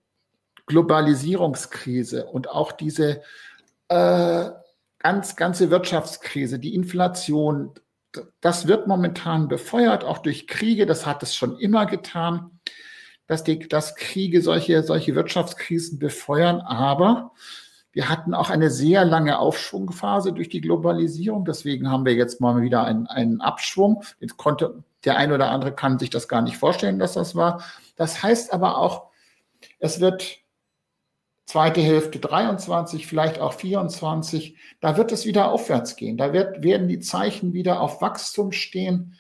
Globalisierungskrise 0.66 2.26
und 2.26 2.50
auch 2.50 2.72
diese 2.72 3.22
äh, 3.90 4.50
ganz, 5.00 5.36
ganze 5.36 5.70
Wirtschaftskrise, 5.70 6.58
die 6.58 6.74
Inflation, 6.74 7.74
das 8.40 8.68
wird 8.68 8.88
momentan 8.88 9.48
befeuert, 9.48 10.04
auch 10.04 10.20
durch 10.20 10.48
Kriege, 10.48 10.86
das 10.86 11.06
hat 11.06 11.22
es 11.24 11.36
schon 11.36 11.58
immer 11.60 11.86
getan 11.86 12.60
dass, 13.28 13.44
die, 13.44 13.60
dass 13.60 13.96
Kriege 13.96 14.42
solche, 14.42 14.84
solche 14.84 15.16
Wirtschaftskrisen 15.16 16.00
befeuern. 16.00 16.62
Aber 16.62 17.32
wir 17.94 18.10
hatten 18.10 18.34
auch 18.34 18.50
eine 18.50 18.72
sehr 18.72 19.06
lange 19.06 19.38
Aufschwungphase 19.38 20.34
durch 20.34 20.50
die 20.50 20.62
Globalisierung. 20.62 21.46
Deswegen 21.46 21.90
haben 21.90 22.06
wir 22.06 22.16
jetzt 22.16 22.42
mal 22.42 22.62
wieder 22.62 22.84
einen, 22.84 23.06
einen 23.08 23.40
Abschwung. 23.40 24.04
Jetzt 24.20 24.38
konnte 24.38 24.84
der 25.06 25.18
ein 25.18 25.32
oder 25.32 25.52
andere 25.52 25.74
kann 25.74 26.00
sich 26.00 26.10
das 26.10 26.28
gar 26.28 26.42
nicht 26.42 26.58
vorstellen, 26.58 26.98
dass 26.98 27.14
das 27.14 27.36
war. 27.36 27.64
Das 27.96 28.24
heißt 28.24 28.52
aber 28.52 28.80
auch, 28.80 29.10
es 29.80 30.00
wird 30.00 30.40
zweite 31.46 31.82
Hälfte 31.82 32.20
23, 32.20 33.06
vielleicht 33.06 33.40
auch 33.40 33.54
24, 33.54 34.58
da 34.80 34.98
wird 34.98 35.12
es 35.12 35.26
wieder 35.26 35.52
aufwärts 35.52 35.96
gehen. 35.96 36.18
Da 36.18 36.34
wird, 36.34 36.64
werden 36.64 36.88
die 36.88 37.00
Zeichen 37.00 37.54
wieder 37.54 37.80
auf 37.82 38.02
Wachstum 38.02 38.52
stehen, 38.52 39.20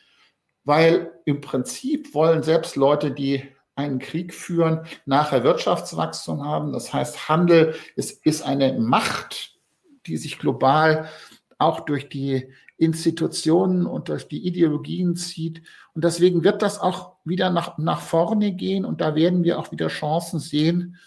weil 0.63 1.11
im 1.25 1.41
Prinzip 1.41 2.13
wollen 2.15 2.41
selbst 2.41 2.75
Leute, 2.75 3.11
die 3.11 3.47
einen 3.75 3.99
Krieg 3.99 4.33
führen, 4.33 4.85
nachher 5.05 5.43
Wirtschaftswachstum 5.43 6.45
haben. 6.45 6.73
Das 6.73 6.93
heißt, 6.93 7.29
Handel 7.29 7.75
ist, 7.95 8.25
ist 8.25 8.43
eine 8.43 8.79
Macht, 8.79 9.57
die 10.05 10.17
sich 10.17 10.39
global 10.39 11.07
auch 11.57 11.81
durch 11.81 12.09
die 12.09 12.49
Institutionen 12.77 13.85
und 13.85 14.09
durch 14.09 14.27
die 14.27 14.45
Ideologien 14.45 15.15
zieht. 15.15 15.63
Und 15.93 16.03
deswegen 16.03 16.43
wird 16.43 16.61
das 16.61 16.79
auch 16.79 17.13
wieder 17.23 17.49
nach, 17.49 17.77
nach 17.77 18.01
vorne 18.01 18.51
gehen 18.53 18.85
und 18.85 19.01
da 19.01 19.15
werden 19.15 19.43
wir 19.43 19.59
auch 19.59 19.71
wieder 19.71 19.87
Chancen 19.87 20.39
sehen. 20.39 20.97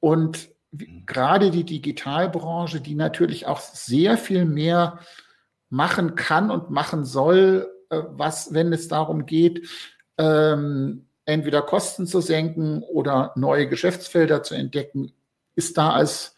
Und 0.00 0.50
gerade 0.72 1.50
die 1.50 1.64
Digitalbranche, 1.64 2.80
die 2.80 2.94
natürlich 2.94 3.46
auch 3.46 3.60
sehr 3.60 4.18
viel 4.18 4.44
mehr 4.44 4.98
machen 5.70 6.14
kann 6.14 6.50
und 6.50 6.70
machen 6.70 7.04
soll, 7.04 7.68
äh, 7.90 8.02
was, 8.10 8.52
wenn 8.52 8.72
es 8.72 8.88
darum 8.88 9.26
geht, 9.26 9.68
ähm, 10.18 11.07
entweder 11.28 11.60
Kosten 11.60 12.06
zu 12.06 12.20
senken 12.20 12.82
oder 12.82 13.32
neue 13.36 13.68
Geschäftsfelder 13.68 14.42
zu 14.42 14.54
entdecken, 14.54 15.12
ist 15.54 15.76
da 15.76 15.90
als 15.90 16.34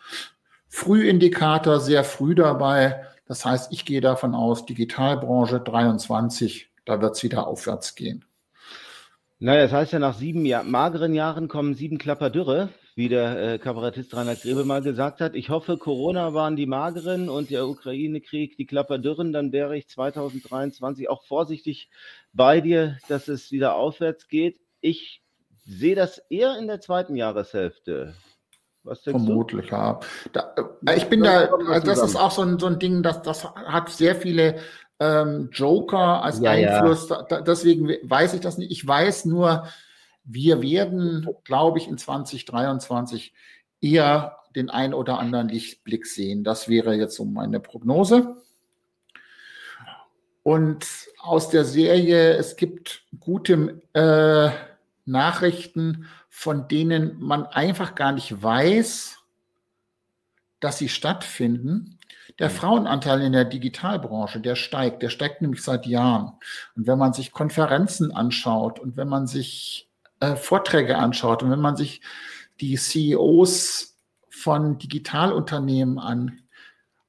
Frühindikator 0.68 1.78
sehr 1.78 2.02
früh 2.02 2.34
dabei. 2.34 3.04
Das 3.26 3.44
heißt, 3.44 3.72
ich 3.72 3.84
gehe 3.84 4.00
davon 4.00 4.34
aus, 4.34 4.66
Digitalbranche 4.66 5.60
23, 5.60 6.70
da 6.84 7.00
wird 7.00 7.16
es 7.16 7.22
wieder 7.22 7.46
aufwärts 7.46 7.94
gehen. 7.94 8.24
Naja, 9.38 9.62
das 9.62 9.72
heißt 9.72 9.92
ja, 9.92 10.00
nach 10.00 10.18
sieben 10.18 10.44
Jahr, 10.44 10.64
mageren 10.64 11.14
Jahren 11.14 11.46
kommen 11.46 11.74
sieben 11.74 11.96
Klapper 11.96 12.28
Dürre, 12.28 12.68
wie 12.96 13.08
der 13.08 13.54
äh, 13.54 13.58
Kabarettist 13.58 14.14
Reinhard 14.14 14.42
Grebe 14.42 14.64
mal 14.64 14.82
gesagt 14.82 15.20
hat. 15.20 15.36
Ich 15.36 15.50
hoffe, 15.50 15.78
Corona 15.78 16.34
waren 16.34 16.56
die 16.56 16.66
mageren 16.66 17.28
und 17.28 17.50
der 17.50 17.66
Ukraine-Krieg 17.68 18.56
die 18.56 18.66
Klapper 18.66 18.98
Dürren. 18.98 19.32
Dann 19.32 19.52
wäre 19.52 19.78
ich 19.78 19.88
2023 19.88 21.08
auch 21.08 21.24
vorsichtig 21.24 21.88
bei 22.32 22.60
dir, 22.60 22.98
dass 23.08 23.28
es 23.28 23.52
wieder 23.52 23.76
aufwärts 23.76 24.26
geht. 24.28 24.58
Ich 24.80 25.22
sehe 25.64 25.94
das 25.94 26.18
eher 26.30 26.58
in 26.58 26.66
der 26.66 26.80
zweiten 26.80 27.16
Jahreshälfte. 27.16 28.14
Vermutlich, 29.02 29.68
du? 29.68 29.74
ja. 29.74 30.00
Da, 30.32 30.54
äh, 30.86 30.96
ich 30.96 31.06
bin 31.06 31.22
da, 31.22 31.50
also 31.68 31.86
das 31.86 32.02
ist 32.02 32.16
auch 32.16 32.30
so 32.30 32.42
ein, 32.42 32.58
so 32.58 32.66
ein 32.66 32.78
Ding, 32.78 33.02
das, 33.02 33.20
das 33.22 33.44
hat 33.44 33.90
sehr 33.90 34.16
viele 34.16 34.58
ähm, 34.98 35.50
Joker 35.52 36.22
als 36.22 36.40
ja, 36.40 36.52
Einfluss. 36.52 37.08
Ja. 37.08 37.22
Da, 37.22 37.40
deswegen 37.42 37.88
weiß 38.02 38.34
ich 38.34 38.40
das 38.40 38.56
nicht. 38.56 38.70
Ich 38.70 38.86
weiß 38.86 39.26
nur, 39.26 39.66
wir 40.24 40.62
werden, 40.62 41.28
glaube 41.44 41.78
ich, 41.78 41.88
in 41.88 41.98
2023 41.98 43.34
eher 43.80 44.36
den 44.56 44.70
ein 44.70 44.94
oder 44.94 45.18
anderen 45.18 45.48
Lichtblick 45.48 46.06
sehen. 46.06 46.42
Das 46.42 46.68
wäre 46.68 46.94
jetzt 46.94 47.16
so 47.16 47.24
meine 47.24 47.60
Prognose. 47.60 48.36
Und 50.42 50.86
aus 51.20 51.50
der 51.50 51.64
Serie, 51.64 52.34
es 52.34 52.56
gibt 52.56 53.04
gute 53.18 53.82
äh, 53.92 54.50
Nachrichten, 55.04 56.06
von 56.28 56.68
denen 56.68 57.20
man 57.20 57.46
einfach 57.46 57.94
gar 57.94 58.12
nicht 58.12 58.42
weiß, 58.42 59.18
dass 60.60 60.78
sie 60.78 60.88
stattfinden. 60.88 61.98
Der 62.38 62.48
mhm. 62.48 62.54
Frauenanteil 62.54 63.22
in 63.22 63.32
der 63.32 63.44
Digitalbranche, 63.44 64.40
der 64.40 64.54
steigt, 64.54 65.02
der 65.02 65.08
steigt 65.08 65.42
nämlich 65.42 65.62
seit 65.62 65.86
Jahren. 65.86 66.32
Und 66.76 66.86
wenn 66.86 66.98
man 66.98 67.12
sich 67.12 67.32
Konferenzen 67.32 68.12
anschaut 68.12 68.78
und 68.78 68.96
wenn 68.96 69.08
man 69.08 69.26
sich 69.26 69.88
äh, 70.20 70.36
Vorträge 70.36 70.98
anschaut 70.98 71.42
und 71.42 71.50
wenn 71.50 71.60
man 71.60 71.76
sich 71.76 72.02
die 72.60 72.76
CEOs 72.76 73.98
von 74.28 74.78
Digitalunternehmen 74.78 75.98
an, 75.98 76.40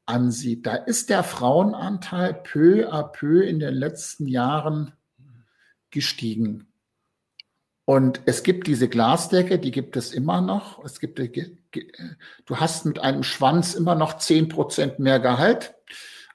ansieht, 0.06 0.65
da 0.65 0.75
ist 0.75 1.10
der 1.10 1.23
Frauenanteil 1.23 2.34
peu 2.34 2.89
à 2.91 3.04
peu 3.04 3.41
in 3.41 3.60
den 3.60 3.75
letzten 3.75 4.27
Jahren 4.27 4.93
gestiegen. 5.89 6.70
Und 7.91 8.21
es 8.25 8.43
gibt 8.43 8.67
diese 8.67 8.88
Glasdecke, 8.88 9.60
die 9.60 9.71
gibt 9.71 9.97
es 9.97 10.13
immer 10.13 10.39
noch. 10.39 10.82
Es 10.86 11.01
gibt, 11.01 11.19
du 11.19 12.56
hast 12.56 12.86
mit 12.86 12.99
einem 12.99 13.21
Schwanz 13.21 13.73
immer 13.73 13.95
noch 13.95 14.17
10 14.17 14.47
Prozent 14.47 14.99
mehr 14.99 15.19
Gehalt, 15.19 15.73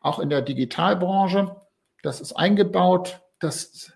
auch 0.02 0.18
in 0.18 0.28
der 0.28 0.42
Digitalbranche. 0.42 1.56
Das 2.02 2.20
ist 2.20 2.34
eingebaut. 2.34 3.22
Das, 3.40 3.90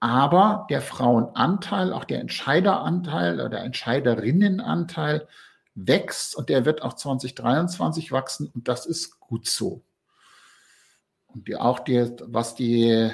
aber 0.00 0.66
der 0.70 0.80
Frauenanteil, 0.80 1.92
auch 1.92 2.04
der 2.04 2.20
Entscheideranteil 2.20 3.34
oder 3.34 3.50
der 3.50 3.64
Entscheiderinnenanteil 3.64 5.28
wächst 5.74 6.34
und 6.34 6.48
der 6.48 6.64
wird 6.64 6.80
auch 6.80 6.94
2023 6.94 8.12
wachsen 8.12 8.50
und 8.54 8.66
das 8.66 8.86
ist 8.86 9.20
gut 9.20 9.46
so. 9.46 9.82
Und 11.26 11.48
die, 11.48 11.56
auch 11.56 11.80
die, 11.80 12.10
was 12.22 12.54
die 12.54 13.10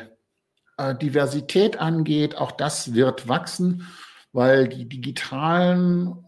äh, 0.80 0.94
Diversität 0.96 1.78
angeht, 1.78 2.36
auch 2.36 2.52
das 2.52 2.94
wird 2.94 3.28
wachsen, 3.28 3.86
weil 4.32 4.68
die 4.68 4.88
digitalen 4.88 6.24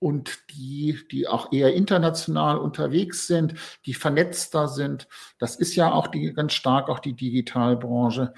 und 0.00 0.38
die, 0.50 0.98
die 1.12 1.28
auch 1.28 1.52
eher 1.52 1.74
international 1.74 2.58
unterwegs 2.58 3.26
sind, 3.26 3.54
die 3.86 3.94
vernetzter 3.94 4.66
sind, 4.66 5.06
das 5.38 5.56
ist 5.56 5.76
ja 5.76 5.92
auch 5.92 6.08
die, 6.08 6.32
ganz 6.32 6.54
stark 6.54 6.88
auch 6.88 6.98
die 6.98 7.14
Digitalbranche, 7.14 8.32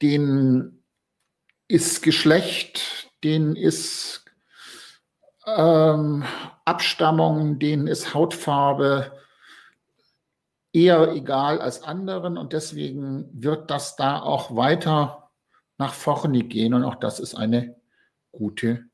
denen 0.00 0.82
ist 1.68 2.02
Geschlecht, 2.02 3.10
denen 3.22 3.54
ist 3.54 4.24
ähm, 5.46 6.24
Abstammung, 6.64 7.58
denen 7.58 7.86
ist 7.86 8.14
Hautfarbe, 8.14 9.12
eher 10.72 11.12
egal 11.12 11.60
als 11.60 11.82
anderen 11.82 12.36
und 12.36 12.52
deswegen 12.52 13.28
wird 13.32 13.70
das 13.70 13.96
da 13.96 14.20
auch 14.20 14.54
weiter 14.54 15.30
nach 15.78 15.94
vorne 15.94 16.44
gehen 16.44 16.74
und 16.74 16.84
auch 16.84 16.96
das 16.96 17.20
ist 17.20 17.34
eine 17.34 17.76
gute 18.32 18.84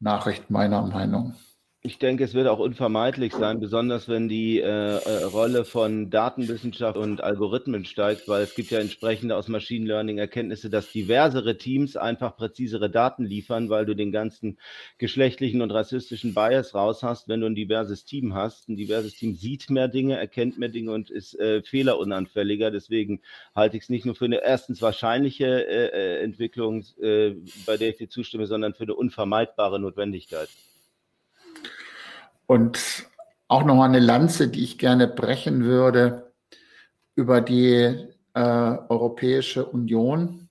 Nachricht 0.00 0.50
meiner 0.50 0.82
Meinung. 0.82 1.34
Ich 1.80 1.98
denke, 1.98 2.24
es 2.24 2.34
wird 2.34 2.48
auch 2.48 2.58
unvermeidlich 2.58 3.32
sein, 3.32 3.60
besonders 3.60 4.08
wenn 4.08 4.28
die 4.28 4.58
äh, 4.58 4.64
äh, 4.64 5.22
Rolle 5.22 5.64
von 5.64 6.10
Datenwissenschaft 6.10 6.96
und 6.98 7.20
Algorithmen 7.22 7.84
steigt, 7.84 8.26
weil 8.26 8.42
es 8.42 8.56
gibt 8.56 8.72
ja 8.72 8.80
entsprechende 8.80 9.36
aus 9.36 9.46
Machine 9.46 9.86
Learning 9.86 10.18
Erkenntnisse, 10.18 10.70
dass 10.70 10.90
diversere 10.90 11.56
Teams 11.56 11.96
einfach 11.96 12.36
präzisere 12.36 12.90
Daten 12.90 13.24
liefern, 13.24 13.70
weil 13.70 13.86
du 13.86 13.94
den 13.94 14.10
ganzen 14.10 14.58
geschlechtlichen 14.98 15.62
und 15.62 15.70
rassistischen 15.70 16.34
Bias 16.34 16.74
raus 16.74 17.04
hast, 17.04 17.28
wenn 17.28 17.42
du 17.42 17.46
ein 17.46 17.54
diverses 17.54 18.04
Team 18.04 18.34
hast. 18.34 18.68
Ein 18.68 18.76
diverses 18.76 19.14
Team 19.14 19.36
sieht 19.36 19.70
mehr 19.70 19.86
Dinge, 19.86 20.18
erkennt 20.18 20.58
mehr 20.58 20.70
Dinge 20.70 20.90
und 20.90 21.10
ist 21.10 21.38
äh, 21.38 21.62
fehlerunanfälliger. 21.62 22.72
Deswegen 22.72 23.20
halte 23.54 23.76
ich 23.76 23.84
es 23.84 23.88
nicht 23.88 24.04
nur 24.04 24.16
für 24.16 24.24
eine 24.24 24.42
erstens 24.42 24.82
wahrscheinliche 24.82 25.46
äh, 25.46 26.18
äh 26.18 26.24
Entwicklung, 26.24 26.84
äh, 27.00 27.36
bei 27.66 27.76
der 27.76 27.90
ich 27.90 27.98
dir 27.98 28.08
zustimme, 28.08 28.48
sondern 28.48 28.74
für 28.74 28.82
eine 28.82 28.96
unvermeidbare 28.96 29.78
Notwendigkeit. 29.78 30.48
Und 32.48 33.06
auch 33.46 33.62
nochmal 33.62 33.90
eine 33.90 33.98
Lanze, 33.98 34.48
die 34.48 34.64
ich 34.64 34.78
gerne 34.78 35.06
brechen 35.06 35.64
würde 35.64 36.32
über 37.14 37.42
die 37.42 38.08
äh, 38.32 38.40
Europäische 38.88 39.66
Union. 39.66 40.48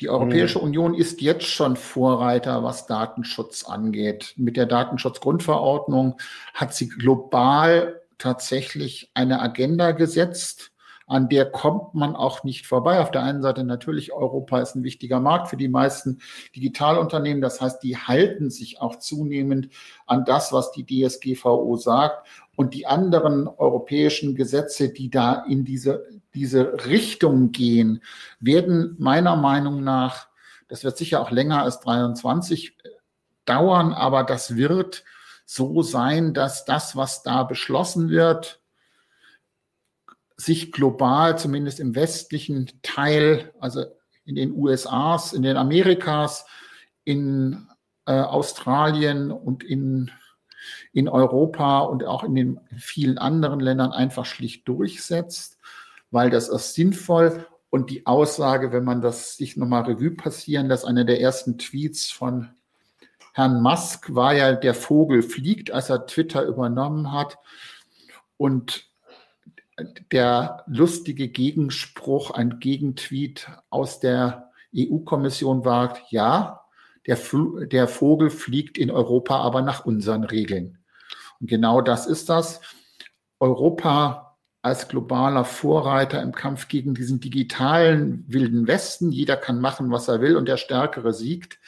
Die 0.00 0.08
Europäische 0.08 0.58
mhm. 0.58 0.64
Union 0.64 0.94
ist 0.94 1.20
jetzt 1.20 1.46
schon 1.46 1.76
Vorreiter, 1.76 2.64
was 2.64 2.86
Datenschutz 2.86 3.64
angeht. 3.64 4.34
Mit 4.36 4.56
der 4.56 4.66
Datenschutzgrundverordnung 4.66 6.18
hat 6.54 6.74
sie 6.74 6.88
global 6.88 8.00
tatsächlich 8.18 9.12
eine 9.14 9.40
Agenda 9.40 9.92
gesetzt, 9.92 10.71
an 11.06 11.28
der 11.28 11.50
kommt 11.50 11.94
man 11.94 12.16
auch 12.16 12.44
nicht 12.44 12.66
vorbei. 12.66 13.00
Auf 13.00 13.10
der 13.10 13.22
einen 13.22 13.42
Seite 13.42 13.64
natürlich, 13.64 14.12
Europa 14.12 14.60
ist 14.60 14.74
ein 14.74 14.84
wichtiger 14.84 15.20
Markt 15.20 15.48
für 15.48 15.56
die 15.56 15.68
meisten 15.68 16.18
Digitalunternehmen. 16.54 17.42
Das 17.42 17.60
heißt, 17.60 17.82
die 17.82 17.96
halten 17.96 18.50
sich 18.50 18.80
auch 18.80 18.96
zunehmend 18.96 19.68
an 20.06 20.24
das, 20.24 20.52
was 20.52 20.72
die 20.72 20.86
DSGVO 20.86 21.76
sagt. 21.76 22.26
Und 22.56 22.74
die 22.74 22.86
anderen 22.86 23.48
europäischen 23.48 24.34
Gesetze, 24.34 24.90
die 24.90 25.10
da 25.10 25.44
in 25.48 25.64
diese, 25.64 26.06
diese 26.34 26.86
Richtung 26.86 27.52
gehen, 27.52 28.02
werden 28.40 28.96
meiner 28.98 29.36
Meinung 29.36 29.82
nach, 29.82 30.28
das 30.68 30.84
wird 30.84 30.96
sicher 30.96 31.20
auch 31.20 31.30
länger 31.30 31.62
als 31.62 31.80
23 31.80 32.76
dauern, 33.44 33.92
aber 33.92 34.24
das 34.24 34.56
wird 34.56 35.04
so 35.44 35.82
sein, 35.82 36.34
dass 36.34 36.64
das, 36.64 36.96
was 36.96 37.22
da 37.22 37.42
beschlossen 37.42 38.08
wird, 38.08 38.61
sich 40.44 40.72
global, 40.72 41.38
zumindest 41.38 41.80
im 41.80 41.94
westlichen 41.94 42.70
Teil, 42.82 43.52
also 43.60 43.84
in 44.24 44.34
den 44.34 44.52
USAs, 44.52 45.32
in 45.32 45.42
den 45.42 45.56
Amerikas, 45.56 46.46
in 47.04 47.68
äh, 48.06 48.12
Australien 48.12 49.30
und 49.30 49.64
in, 49.64 50.10
in 50.92 51.08
Europa 51.08 51.80
und 51.80 52.04
auch 52.04 52.24
in 52.24 52.34
den 52.34 52.60
vielen 52.76 53.18
anderen 53.18 53.60
Ländern 53.60 53.92
einfach 53.92 54.24
schlicht 54.24 54.66
durchsetzt, 54.68 55.58
weil 56.10 56.30
das 56.30 56.48
ist 56.48 56.74
sinnvoll. 56.74 57.46
Und 57.70 57.90
die 57.90 58.06
Aussage, 58.06 58.70
wenn 58.72 58.84
man 58.84 59.00
das 59.00 59.36
sich 59.36 59.56
nochmal 59.56 59.84
Revue 59.84 60.10
passieren 60.10 60.68
dass 60.68 60.84
einer 60.84 61.04
der 61.04 61.20
ersten 61.20 61.56
Tweets 61.56 62.10
von 62.10 62.50
Herrn 63.32 63.62
Musk 63.62 64.14
war 64.14 64.34
ja, 64.34 64.52
der 64.52 64.74
Vogel 64.74 65.22
fliegt, 65.22 65.70
als 65.70 65.88
er 65.88 66.06
Twitter 66.06 66.44
übernommen 66.44 67.12
hat. 67.12 67.38
Und 68.36 68.91
der 70.10 70.64
lustige 70.66 71.28
Gegenspruch, 71.28 72.30
ein 72.30 72.58
Gegentweet 72.60 73.48
aus 73.70 74.00
der 74.00 74.50
EU-Kommission 74.76 75.64
war, 75.64 75.98
ja, 76.10 76.60
der, 77.06 77.18
der, 77.66 77.88
Vogel 77.88 78.30
fliegt 78.30 78.78
in 78.78 78.90
Europa 78.90 79.40
aber 79.40 79.62
nach 79.62 79.84
unseren 79.84 80.24
Regeln. 80.24 80.78
Und 81.40 81.48
genau 81.48 81.80
das 81.80 82.06
ist 82.06 82.28
das. 82.28 82.60
Europa 83.40 84.38
als 84.62 84.86
globaler 84.86 85.44
Vorreiter 85.44 86.22
im 86.22 86.32
Kampf 86.32 86.68
gegen 86.68 86.94
diesen 86.94 87.18
digitalen 87.18 88.24
wilden 88.28 88.68
Westen. 88.68 89.10
Jeder 89.10 89.36
kann 89.36 89.60
machen, 89.60 89.90
was 89.90 90.06
er 90.06 90.20
will 90.20 90.36
und 90.36 90.46
der 90.46 90.56
Stärkere 90.56 91.12
siegt. 91.12 91.58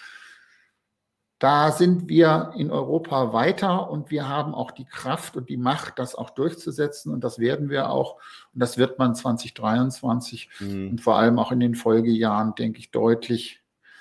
Da 1.45 1.73
sind 1.73 2.09
wir 2.09 2.55
in 2.57 2.71
Europa 2.71 3.35
weiter 3.35 3.91
und 3.91 4.11
wir 4.11 4.27
haben 4.27 4.55
auch 4.55 4.71
die 4.71 4.87
Kraft 4.87 5.37
und 5.37 5.51
die 5.51 5.59
Macht, 5.59 5.99
das 5.99 6.15
auch 6.15 6.31
durchzusetzen. 6.31 7.13
Und 7.13 7.23
das 7.23 7.39
werden 7.39 7.69
wir 7.69 7.91
auch. 7.91 8.15
Und 8.55 8.61
das 8.61 8.79
wird 8.79 8.99
man 8.99 9.15
2023 9.15 10.49
mhm. 10.61 10.89
und 10.93 11.01
vor 11.03 11.17
allem 11.17 11.39
auch 11.39 11.53
in 11.53 11.61
den 11.61 11.75
Folgejahren, 11.75 12.55
denke 12.55 12.79
ich, 12.79 12.93
deutlich 12.93 13.61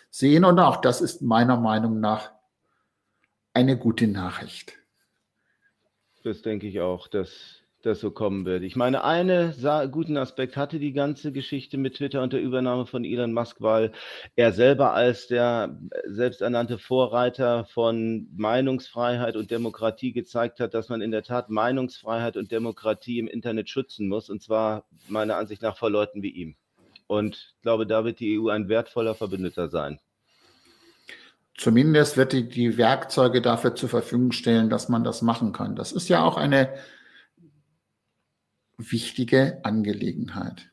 sehen. 0.09 0.45
Und 0.45 0.57
auch 0.57 0.77
das 0.77 1.01
ist 1.01 1.21
meiner 1.21 1.57
Meinung 1.57 1.99
nach 1.99 2.31
eine 3.53 3.77
gute 3.77 4.07
Nachricht. 4.07 4.77
Das 6.23 6.43
denke 6.43 6.67
ich 6.67 6.79
auch, 6.79 7.09
dass 7.09 7.62
das 7.85 7.99
so 7.99 8.11
kommen 8.11 8.45
wird. 8.45 8.63
Ich 8.63 8.75
meine, 8.75 9.03
einen 9.03 9.53
guten 9.91 10.17
Aspekt 10.17 10.57
hatte 10.57 10.79
die 10.79 10.93
ganze 10.93 11.31
Geschichte 11.31 11.77
mit 11.77 11.95
Twitter 11.95 12.23
und 12.23 12.33
der 12.33 12.41
Übernahme 12.41 12.85
von 12.85 13.05
Elon 13.05 13.33
Musk, 13.33 13.57
weil 13.59 13.91
er 14.35 14.53
selber 14.53 14.93
als 14.93 15.27
der 15.27 15.77
selbsternannte 16.07 16.77
Vorreiter 16.77 17.65
von 17.65 18.27
Meinungsfreiheit 18.35 19.35
und 19.35 19.51
Demokratie 19.51 20.13
gezeigt 20.13 20.59
hat, 20.59 20.73
dass 20.73 20.89
man 20.89 21.01
in 21.01 21.11
der 21.11 21.23
Tat 21.23 21.49
Meinungsfreiheit 21.49 22.37
und 22.37 22.51
Demokratie 22.51 23.19
im 23.19 23.27
Internet 23.27 23.69
schützen 23.69 24.07
muss, 24.07 24.29
und 24.29 24.41
zwar 24.41 24.85
meiner 25.07 25.35
Ansicht 25.35 25.61
nach 25.61 25.77
vor 25.77 25.89
Leuten 25.89 26.23
wie 26.23 26.31
ihm. 26.31 26.55
Und 27.07 27.53
ich 27.55 27.61
glaube, 27.61 27.85
da 27.85 28.05
wird 28.05 28.19
die 28.19 28.39
EU 28.39 28.47
ein 28.47 28.69
wertvoller 28.69 29.13
Verbündeter 29.13 29.67
sein. 29.67 29.99
Zumindest 31.55 32.17
wird 32.17 32.33
die, 32.33 32.49
die 32.49 32.77
Werkzeuge 32.77 33.41
dafür 33.41 33.75
zur 33.75 33.89
Verfügung 33.89 34.31
stellen, 34.31 34.69
dass 34.69 34.89
man 34.89 35.03
das 35.03 35.21
machen 35.21 35.51
kann. 35.51 35.75
Das 35.75 35.91
ist 35.91 36.09
ja 36.09 36.23
auch 36.23 36.37
eine 36.37 36.73
wichtige 38.91 39.59
Angelegenheit. 39.63 40.69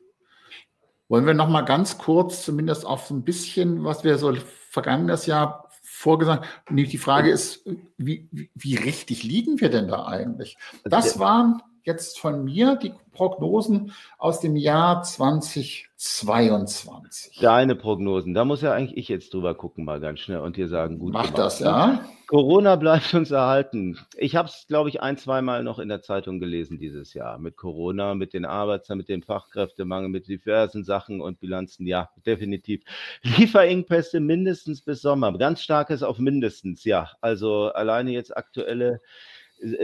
Wollen 1.07 1.25
wir 1.25 1.33
noch 1.33 1.49
mal 1.49 1.61
ganz 1.61 1.97
kurz, 1.97 2.45
zumindest 2.45 2.85
auf 2.85 3.07
so 3.07 3.13
ein 3.13 3.23
bisschen, 3.23 3.83
was 3.83 4.03
wir 4.03 4.17
so 4.17 4.33
vergangenes 4.69 5.25
Jahr 5.25 5.69
vorgesagt 5.83 6.45
haben. 6.65 6.77
Die 6.77 6.97
Frage 6.97 7.29
ist, 7.29 7.67
wie, 7.97 8.29
wie, 8.55 8.75
richtig 8.75 9.23
liegen 9.23 9.59
wir 9.59 9.69
denn 9.69 9.87
da 9.87 10.05
eigentlich? 10.05 10.57
Das 10.85 11.19
waren 11.19 11.61
jetzt 11.83 12.19
von 12.19 12.43
mir 12.43 12.75
die 12.75 12.93
Prognosen 13.11 13.91
aus 14.17 14.39
dem 14.39 14.55
Jahr 14.55 15.03
2022. 15.03 17.37
Deine 17.41 17.75
Prognosen, 17.75 18.33
da 18.33 18.45
muss 18.45 18.61
ja 18.61 18.73
eigentlich 18.73 18.97
ich 18.97 19.09
jetzt 19.09 19.33
drüber 19.33 19.55
gucken, 19.55 19.83
mal 19.85 19.99
ganz 19.99 20.19
schnell 20.19 20.39
und 20.39 20.57
dir 20.57 20.67
sagen, 20.67 20.99
gut. 20.99 21.13
Mach 21.13 21.25
gemacht. 21.25 21.39
das, 21.39 21.59
ja. 21.59 22.05
Corona 22.31 22.77
bleibt 22.77 23.13
uns 23.13 23.31
erhalten. 23.31 23.99
Ich 24.15 24.37
habe 24.37 24.47
es, 24.47 24.65
glaube 24.65 24.87
ich, 24.87 25.01
ein, 25.01 25.17
zweimal 25.17 25.63
noch 25.63 25.79
in 25.79 25.89
der 25.89 26.01
Zeitung 26.01 26.39
gelesen 26.39 26.79
dieses 26.79 27.13
Jahr. 27.13 27.37
Mit 27.39 27.57
Corona, 27.57 28.15
mit 28.15 28.33
den 28.33 28.45
Arbeits-, 28.45 28.87
mit 28.87 29.09
dem 29.09 29.21
Fachkräftemangel, 29.21 30.07
mit 30.07 30.29
diversen 30.29 30.85
Sachen 30.85 31.19
und 31.19 31.41
Bilanzen. 31.41 31.85
Ja, 31.87 32.09
definitiv. 32.25 32.83
Lieferengpässe 33.23 34.21
mindestens 34.21 34.81
bis 34.81 35.01
Sommer. 35.01 35.37
Ganz 35.37 35.61
starkes 35.61 36.03
auf 36.03 36.19
mindestens, 36.19 36.85
ja. 36.85 37.09
Also 37.19 37.73
alleine 37.73 38.11
jetzt 38.11 38.37
aktuelle 38.37 39.01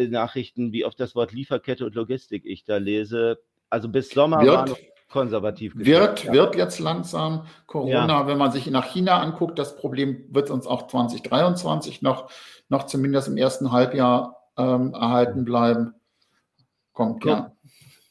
Nachrichten, 0.10 0.72
wie 0.72 0.86
oft 0.86 1.00
das 1.00 1.16
Wort 1.16 1.32
Lieferkette 1.32 1.86
und 1.86 1.96
Logistik 1.96 2.46
ich 2.46 2.64
da 2.64 2.78
lese. 2.78 3.40
Also 3.70 3.90
bis 3.90 4.10
Sommer 4.10 4.42
wird, 4.42 4.56
war 4.56 4.68
noch 4.68 4.80
konservativ. 5.10 5.74
Wird, 5.76 6.24
ja. 6.26 6.34
wird 6.34 6.56
jetzt 6.56 6.80
langsam 6.80 7.46
Corona, 7.66 8.22
ja. 8.22 8.28
wenn 8.28 8.38
man 8.38 8.52
sich 8.52 8.68
nach 8.68 8.86
China 8.86 9.20
anguckt, 9.22 9.60
das 9.60 9.76
Problem 9.76 10.26
wird 10.30 10.50
uns 10.50 10.68
auch 10.68 10.88
2023 10.88 12.02
noch, 12.02 12.30
noch 12.70 12.86
zumindest 12.86 13.28
im 13.28 13.38
ersten 13.38 13.72
Halbjahr 13.72 14.38
ähm, 14.58 14.94
erhalten 14.94 15.46
bleiben. 15.46 15.94
Kommt, 16.94 17.24
ja. 17.26 17.52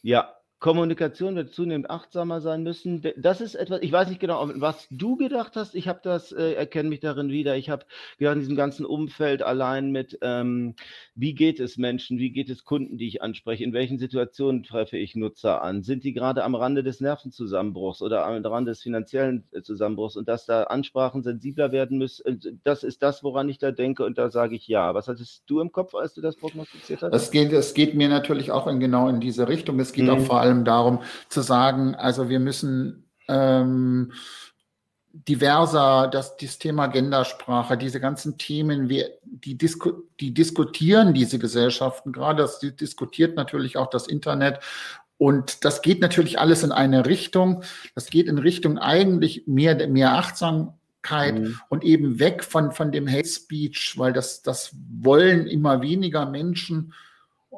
Ja, 0.03 0.36
Kommunikation 0.59 1.37
wird 1.37 1.53
zunehmend 1.53 1.91
achtsamer 1.91 2.41
sein 2.41 2.63
müssen. 2.63 3.03
Das 3.19 3.43
ist 3.43 3.55
etwas, 3.57 3.83
ich 3.83 3.93
weiß 3.93 4.09
nicht 4.09 4.21
genau, 4.21 4.51
was 4.55 4.87
du 4.91 5.17
gedacht 5.17 5.55
hast. 5.55 5.75
Ich 5.75 5.87
habe 5.87 6.01
das, 6.03 6.33
äh, 6.33 6.55
erkenne 6.55 6.89
mich 6.89 7.01
darin 7.01 7.29
wieder. 7.29 7.57
Ich 7.57 7.69
habe 7.69 7.85
gedacht, 8.19 8.35
in 8.35 8.41
diesem 8.41 8.57
ganzen 8.57 8.87
Umfeld 8.87 9.43
allein 9.43 9.93
mit, 9.93 10.19
ähm, 10.23 10.75
wie 11.15 11.35
geht 11.35 11.61
es 11.61 11.77
Menschen, 11.77 12.19
wie 12.19 12.31
geht 12.31 12.49
es 12.49 12.65
Kunden, 12.65 12.97
die 12.97 13.07
ich 13.07 13.21
anspreche, 13.21 13.65
in 13.65 13.75
welchen 13.75 13.99
Situationen 13.99 14.63
treffe 14.63 14.97
ich 14.97 15.15
Nutzer 15.15 15.61
an? 15.63 15.83
Sind 15.83 16.05
die 16.05 16.15
gerade 16.15 16.43
am 16.43 16.55
Rande 16.55 16.83
des 16.83 17.01
Nervenzusammenbruchs 17.01 18.01
oder 18.01 18.25
am 18.25 18.43
Rande 18.43 18.71
des 18.71 18.81
finanziellen 18.81 19.45
äh, 19.53 19.61
Zusammenbruchs 19.61 20.17
und 20.17 20.27
dass 20.27 20.47
da 20.47 20.65
Ansprachen 20.65 21.23
sensibler 21.23 21.71
werden 21.71 21.99
müssen? 21.99 22.61
Das 22.65 22.83
ist 22.83 23.03
das, 23.03 23.23
woran 23.23 23.51
ich 23.51 23.59
da 23.59 23.73
denke 23.73 24.07
und 24.07 24.17
da 24.17 24.31
sage 24.31 24.57
ich 24.57 24.67
ja. 24.69 24.95
Was 24.95 25.07
hattest 25.07 25.43
du 25.47 25.61
im 25.61 25.71
Kopf, 25.71 25.95
als 25.95 26.15
du 26.15 26.23
das 26.23 26.37
prognostiziert 26.37 27.03
hast? 27.03 27.15
Es 27.15 27.31
geht, 27.31 27.53
es 27.53 27.75
geht 27.75 27.95
mir 27.95 28.09
natürlich 28.09 28.53
auch 28.53 28.67
in, 28.67 28.81
genau 28.81 29.09
in 29.09 29.21
diese 29.21 29.49
Richtung. 29.49 29.79
Es 29.81 29.93
geht 29.93 30.05
mhm. 30.05 30.11
auch 30.11 30.21
vor 30.21 30.41
allem 30.41 30.46
allem 30.47 30.65
darum 30.65 31.03
zu 31.29 31.43
sagen, 31.43 31.95
also 31.95 32.29
wir 32.29 32.41
müssen 32.41 33.05
ähm, 33.29 34.13
diverser, 35.13 36.09
das, 36.09 36.37
das 36.37 36.59
Thema 36.59 36.87
Gendersprache, 36.89 37.77
diese 37.77 38.01
ganzen 38.01 38.39
Themen, 38.39 38.89
wir, 38.89 39.11
die, 39.25 39.57
disku, 39.57 39.93
die 40.21 40.35
diskutieren 40.35 41.15
diese 41.15 41.39
Gesellschaften 41.39 42.13
gerade, 42.13 42.43
das 42.43 42.59
diskutiert 42.61 43.37
natürlich 43.37 43.77
auch 43.77 43.89
das 43.89 44.07
Internet 44.07 44.61
und 45.19 45.65
das 45.65 45.83
geht 45.83 46.01
natürlich 46.01 46.39
alles 46.39 46.63
in 46.63 46.73
eine 46.73 47.07
Richtung. 47.07 47.63
Das 47.95 48.11
geht 48.11 48.27
in 48.27 48.39
Richtung 48.39 48.79
eigentlich 48.79 49.47
mehr, 49.47 49.89
mehr 49.89 50.13
Achtsamkeit 50.13 51.39
mhm. 51.39 51.61
und 51.69 51.85
eben 51.85 52.19
weg 52.19 52.45
von, 52.45 52.73
von 52.73 52.93
dem 52.93 53.09
Hate 53.09 53.29
Speech, 53.29 53.95
weil 53.97 54.13
das, 54.13 54.43
das 54.43 54.75
wollen 55.01 55.47
immer 55.47 55.81
weniger 55.81 56.27
Menschen 56.27 56.93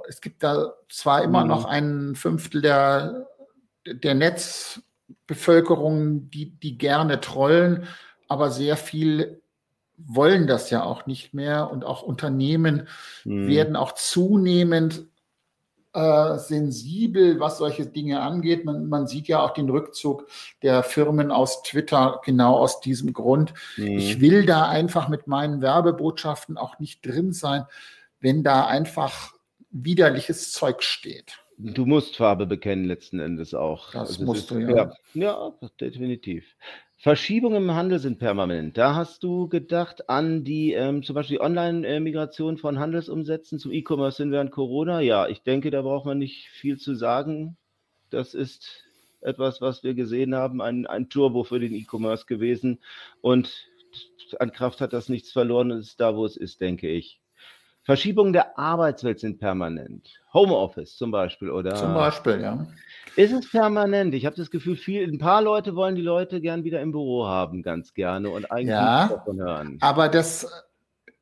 es 0.09 0.21
gibt 0.21 0.43
da 0.43 0.75
zwar 0.89 1.23
immer 1.23 1.43
mhm. 1.43 1.49
noch 1.49 1.65
ein 1.65 2.15
Fünftel 2.15 2.63
der, 2.63 3.29
der 3.87 4.15
Netzbevölkerung, 4.15 6.31
die, 6.31 6.51
die 6.51 6.79
gerne 6.79 7.21
trollen, 7.21 7.87
aber 8.29 8.51
sehr 8.51 8.77
viel 8.77 9.41
wollen 9.97 10.47
das 10.47 10.71
ja 10.71 10.85
auch 10.85 11.07
nicht 11.07 11.35
mehr 11.35 11.71
und 11.71 11.85
auch 11.85 12.03
Unternehmen 12.03 12.89
mhm. 13.25 13.49
werden 13.49 13.77
auch 13.77 13.93
zunehmend 13.93 15.07
äh, 15.93 16.39
sensibel, 16.39 17.41
was 17.41 17.59
solche 17.59 17.87
Dinge 17.87 18.21
angeht. 18.21 18.65
Man, 18.65 18.89
man, 18.89 19.07
sieht 19.07 19.27
ja 19.27 19.41
auch 19.41 19.51
den 19.51 19.69
Rückzug 19.69 20.29
der 20.63 20.83
Firmen 20.83 21.33
aus 21.33 21.63
Twitter 21.63 22.21
genau 22.25 22.57
aus 22.57 22.81
diesem 22.81 23.13
Grund. 23.13 23.55
Mhm. 23.77 23.99
Ich 23.99 24.21
will 24.21 24.47
da 24.47 24.69
einfach 24.69 25.09
mit 25.09 25.27
meinen 25.27 25.61
Werbebotschaften 25.61 26.57
auch 26.57 26.79
nicht 26.79 27.05
drin 27.05 27.33
sein, 27.33 27.65
wenn 28.21 28.45
da 28.45 28.67
einfach 28.67 29.33
widerliches 29.85 30.53
Zeug 30.53 30.83
steht. 30.83 31.39
Du 31.59 31.87
musst 31.87 32.17
Farbe 32.17 32.47
bekennen 32.47 32.85
letzten 32.85 33.19
Endes 33.19 33.53
auch. 33.53 33.91
Das 33.93 34.11
also 34.11 34.25
musst 34.25 34.43
ist, 34.43 34.51
du, 34.53 34.59
ja. 34.61 34.77
ja. 34.77 34.93
Ja, 35.15 35.53
definitiv. 35.81 36.45
Verschiebungen 37.01 37.65
im 37.65 37.75
Handel 37.75 37.99
sind 37.99 38.19
permanent. 38.19 38.77
Da 38.77 38.95
hast 38.95 39.23
du 39.23 39.49
gedacht 39.49 40.09
an 40.09 40.45
die 40.45 40.73
ähm, 40.73 41.03
zum 41.03 41.15
Beispiel 41.15 41.41
Online-Migration 41.41 42.59
von 42.59 42.79
Handelsumsätzen 42.79 43.59
zum 43.59 43.73
E-Commerce 43.73 44.23
hin 44.23 44.33
während 44.33 44.51
Corona. 44.51 45.01
Ja, 45.01 45.29
ich 45.29 45.43
denke, 45.43 45.71
da 45.71 45.83
braucht 45.83 46.07
man 46.07 46.19
nicht 46.19 46.49
viel 46.49 46.77
zu 46.77 46.95
sagen. 46.95 47.57
Das 48.11 48.35
ist 48.35 48.85
etwas, 49.21 49.61
was 49.61 49.83
wir 49.85 49.95
gesehen 49.95 50.35
haben, 50.35 50.61
ein, 50.61 50.87
ein 50.87 51.09
Turbo 51.09 51.45
für 51.45 51.61
den 51.61 51.75
E-Commerce 51.75 52.27
gewesen. 52.27 52.81
Und 53.21 53.69
an 54.41 54.53
Kraft 54.53 54.81
hat 54.81 54.93
das 54.93 55.09
nichts 55.09 55.33
verloren 55.33 55.71
und 55.71 55.79
ist 55.79 56.01
da, 56.01 56.17
wo 56.17 56.25
es 56.25 56.37
ist, 56.37 56.61
denke 56.61 56.89
ich. 56.89 57.21
Verschiebungen 57.89 58.35
der 58.35 58.59
Arbeitswelt 58.59 59.19
sind 59.19 59.39
permanent. 59.39 60.21
Homeoffice 60.35 60.99
zum 60.99 61.11
Beispiel, 61.11 61.51
oder? 61.51 61.75
Zum 61.75 61.95
Beispiel, 61.95 62.39
ja. 62.39 62.67
Ist 63.17 63.33
es 63.33 63.51
permanent? 63.51 64.13
Ich 64.13 64.27
habe 64.27 64.37
das 64.37 64.51
Gefühl, 64.51 64.77
viel, 64.77 65.11
ein 65.11 65.17
paar 65.17 65.41
Leute 65.41 65.75
wollen 65.75 65.95
die 65.95 66.03
Leute 66.03 66.43
gern 66.43 66.65
wieder 66.65 66.83
im 66.83 66.93
Büro 66.93 67.27
haben, 67.27 67.63
ganz 67.63 67.95
gerne 67.95 68.29
und 68.29 68.53
eigentlich 68.53 68.69
ja, 68.69 69.09
davon 69.09 69.39
hören. 69.39 69.79
Aber 69.81 70.11
das, 70.11 70.47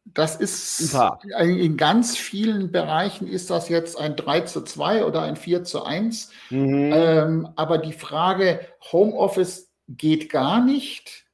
das 0.06 0.34
ist 0.34 0.92
in 1.38 1.76
ganz 1.76 2.16
vielen 2.16 2.72
Bereichen 2.72 3.28
ist 3.28 3.48
das 3.48 3.68
jetzt 3.68 3.96
ein 3.96 4.16
3 4.16 4.40
zu 4.40 4.62
2 4.62 5.04
oder 5.04 5.22
ein 5.22 5.36
4 5.36 5.62
zu 5.62 5.84
1. 5.84 6.32
Mhm. 6.50 6.90
Ähm, 6.92 7.48
aber 7.54 7.78
die 7.78 7.92
Frage, 7.92 8.58
Homeoffice 8.90 9.72
geht 9.86 10.30
gar 10.30 10.64
nicht, 10.64 11.26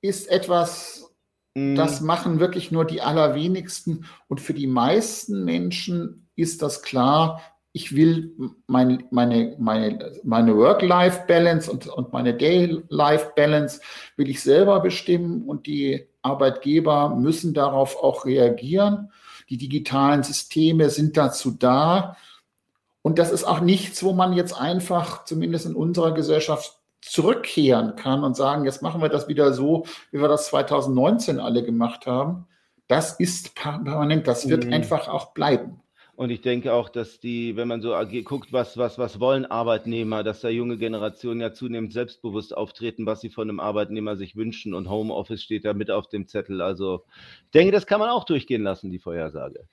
ist 0.00 0.30
etwas, 0.30 1.11
das 1.54 2.00
mhm. 2.00 2.06
machen 2.06 2.40
wirklich 2.40 2.72
nur 2.72 2.84
die 2.84 3.02
allerwenigsten. 3.02 4.06
Und 4.28 4.40
für 4.40 4.54
die 4.54 4.66
meisten 4.66 5.44
Menschen 5.44 6.28
ist 6.34 6.62
das 6.62 6.82
klar, 6.82 7.40
ich 7.74 7.96
will 7.96 8.34
mein, 8.66 9.04
meine, 9.10 9.56
meine, 9.58 10.12
meine 10.24 10.56
Work-Life-Balance 10.56 11.70
und, 11.70 11.86
und 11.86 12.12
meine 12.12 12.34
Day-Life-Balance 12.34 13.80
will 14.16 14.28
ich 14.28 14.42
selber 14.42 14.80
bestimmen 14.80 15.48
und 15.48 15.66
die 15.66 16.06
Arbeitgeber 16.20 17.14
müssen 17.16 17.54
darauf 17.54 17.96
auch 18.02 18.26
reagieren. 18.26 19.10
Die 19.48 19.56
digitalen 19.56 20.22
Systeme 20.22 20.90
sind 20.90 21.16
dazu 21.16 21.50
da. 21.50 22.16
Und 23.00 23.18
das 23.18 23.32
ist 23.32 23.44
auch 23.44 23.60
nichts, 23.60 24.02
wo 24.04 24.12
man 24.12 24.34
jetzt 24.34 24.52
einfach, 24.52 25.24
zumindest 25.24 25.66
in 25.66 25.74
unserer 25.74 26.12
Gesellschaft, 26.12 26.78
zurückkehren 27.02 27.96
kann 27.96 28.24
und 28.24 28.36
sagen, 28.36 28.64
jetzt 28.64 28.80
machen 28.80 29.02
wir 29.02 29.08
das 29.08 29.28
wieder 29.28 29.52
so, 29.52 29.84
wie 30.10 30.20
wir 30.20 30.28
das 30.28 30.46
2019 30.46 31.40
alle 31.40 31.62
gemacht 31.62 32.06
haben. 32.06 32.46
Das 32.88 33.18
ist 33.18 33.54
permanent, 33.54 34.26
das 34.26 34.48
wird 34.48 34.66
mhm. 34.66 34.72
einfach 34.72 35.08
auch 35.08 35.34
bleiben. 35.34 35.82
Und 36.14 36.30
ich 36.30 36.42
denke 36.42 36.74
auch, 36.74 36.90
dass 36.90 37.20
die, 37.20 37.56
wenn 37.56 37.66
man 37.66 37.80
so 37.80 37.96
guckt, 38.24 38.52
was, 38.52 38.76
was, 38.76 38.98
was 38.98 39.18
wollen 39.18 39.46
Arbeitnehmer, 39.46 40.22
dass 40.22 40.42
da 40.42 40.50
junge 40.50 40.76
Generationen 40.76 41.40
ja 41.40 41.52
zunehmend 41.52 41.92
selbstbewusst 41.94 42.54
auftreten, 42.54 43.06
was 43.06 43.22
sie 43.22 43.30
von 43.30 43.48
einem 43.48 43.60
Arbeitnehmer 43.60 44.16
sich 44.16 44.36
wünschen. 44.36 44.74
Und 44.74 44.90
Homeoffice 44.90 45.42
steht 45.42 45.64
da 45.64 45.72
mit 45.72 45.90
auf 45.90 46.08
dem 46.08 46.28
Zettel. 46.28 46.60
Also 46.60 47.04
ich 47.46 47.50
denke, 47.52 47.72
das 47.72 47.86
kann 47.86 47.98
man 47.98 48.10
auch 48.10 48.24
durchgehen 48.24 48.62
lassen, 48.62 48.90
die 48.90 48.98
Vorhersage. 48.98 49.66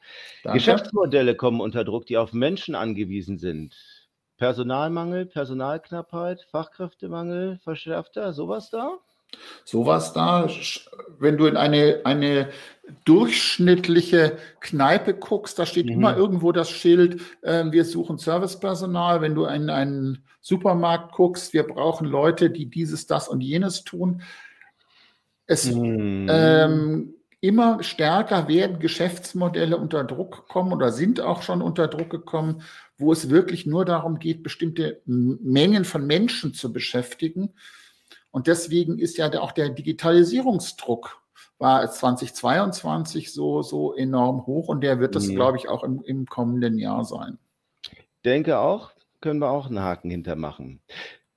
Danke. 0.44 0.58
Geschäftsmodelle 0.58 1.36
kommen 1.36 1.60
unter 1.60 1.84
Druck, 1.84 2.06
die 2.06 2.18
auf 2.18 2.32
Menschen 2.32 2.74
angewiesen 2.74 3.38
sind. 3.38 3.76
Personalmangel, 4.40 5.26
Personalknappheit, 5.26 6.48
Fachkräftemangel, 6.50 7.60
verschärfter, 7.62 8.34
sowas 8.34 8.70
da? 8.72 8.98
Sowas 9.64 10.14
da, 10.14 10.50
wenn 11.20 11.38
du 11.38 11.46
in 11.46 11.56
eine, 11.56 12.02
eine 12.06 12.50
durchschnittliche 13.06 14.38
Kneipe 14.62 15.14
guckst, 15.14 15.60
da 15.60 15.68
steht 15.68 15.86
mhm. 15.86 15.92
immer 15.92 16.18
irgendwo 16.18 16.52
das 16.52 16.72
Schild, 16.72 17.22
äh, 17.42 17.66
wir 17.70 17.86
suchen 17.86 18.18
Servicepersonal. 18.18 19.22
Wenn 19.22 19.36
du 19.36 19.46
in 19.46 19.70
einen 19.70 20.24
Supermarkt 20.42 21.14
guckst, 21.14 21.54
wir 21.54 21.64
brauchen 21.64 22.08
Leute, 22.08 22.50
die 22.50 22.66
dieses, 22.66 23.06
das 23.06 23.28
und 23.28 23.42
jenes 23.42 23.84
tun. 23.84 24.24
Es 25.46 25.72
mhm. 25.72 26.28
ähm, 26.30 27.14
immer 27.42 27.84
stärker 27.84 28.48
werden 28.48 28.80
Geschäftsmodelle 28.80 29.78
unter 29.78 30.04
Druck 30.04 30.48
kommen 30.48 30.74
oder 30.74 30.92
sind 30.92 31.22
auch 31.22 31.42
schon 31.42 31.62
unter 31.62 31.88
Druck 31.88 32.10
gekommen, 32.10 32.64
wo 33.00 33.12
es 33.12 33.30
wirklich 33.30 33.66
nur 33.66 33.86
darum 33.86 34.20
geht, 34.20 34.44
bestimmte 34.44 35.02
Mengen 35.06 35.86
von 35.86 36.06
Menschen 36.06 36.54
zu 36.54 36.72
beschäftigen. 36.72 37.54
Und 38.32 38.48
deswegen 38.48 39.00
ist 39.00 39.18
ja 39.18 39.32
auch 39.40 39.54
der 39.54 39.70
Digitalisierungsdruck 39.70 41.20
war 41.58 41.90
2022 41.90 43.34
so, 43.34 43.62
so 43.62 43.94
enorm 43.94 44.46
hoch 44.46 44.70
und 44.70 44.82
der 44.82 45.00
wird 45.00 45.16
das. 45.16 45.28
Mhm. 45.28 45.36
glaube 45.36 45.58
ich, 45.58 45.68
auch 45.68 45.84
im, 45.84 46.02
im 46.04 46.26
kommenden 46.26 46.78
Jahr 46.78 47.04
sein. 47.04 47.38
Denke 48.26 48.60
auch, 48.60 48.92
können 49.22 49.40
wir 49.40 49.50
auch 49.50 49.68
einen 49.68 49.80
Haken 49.80 50.10
hintermachen. 50.10 50.82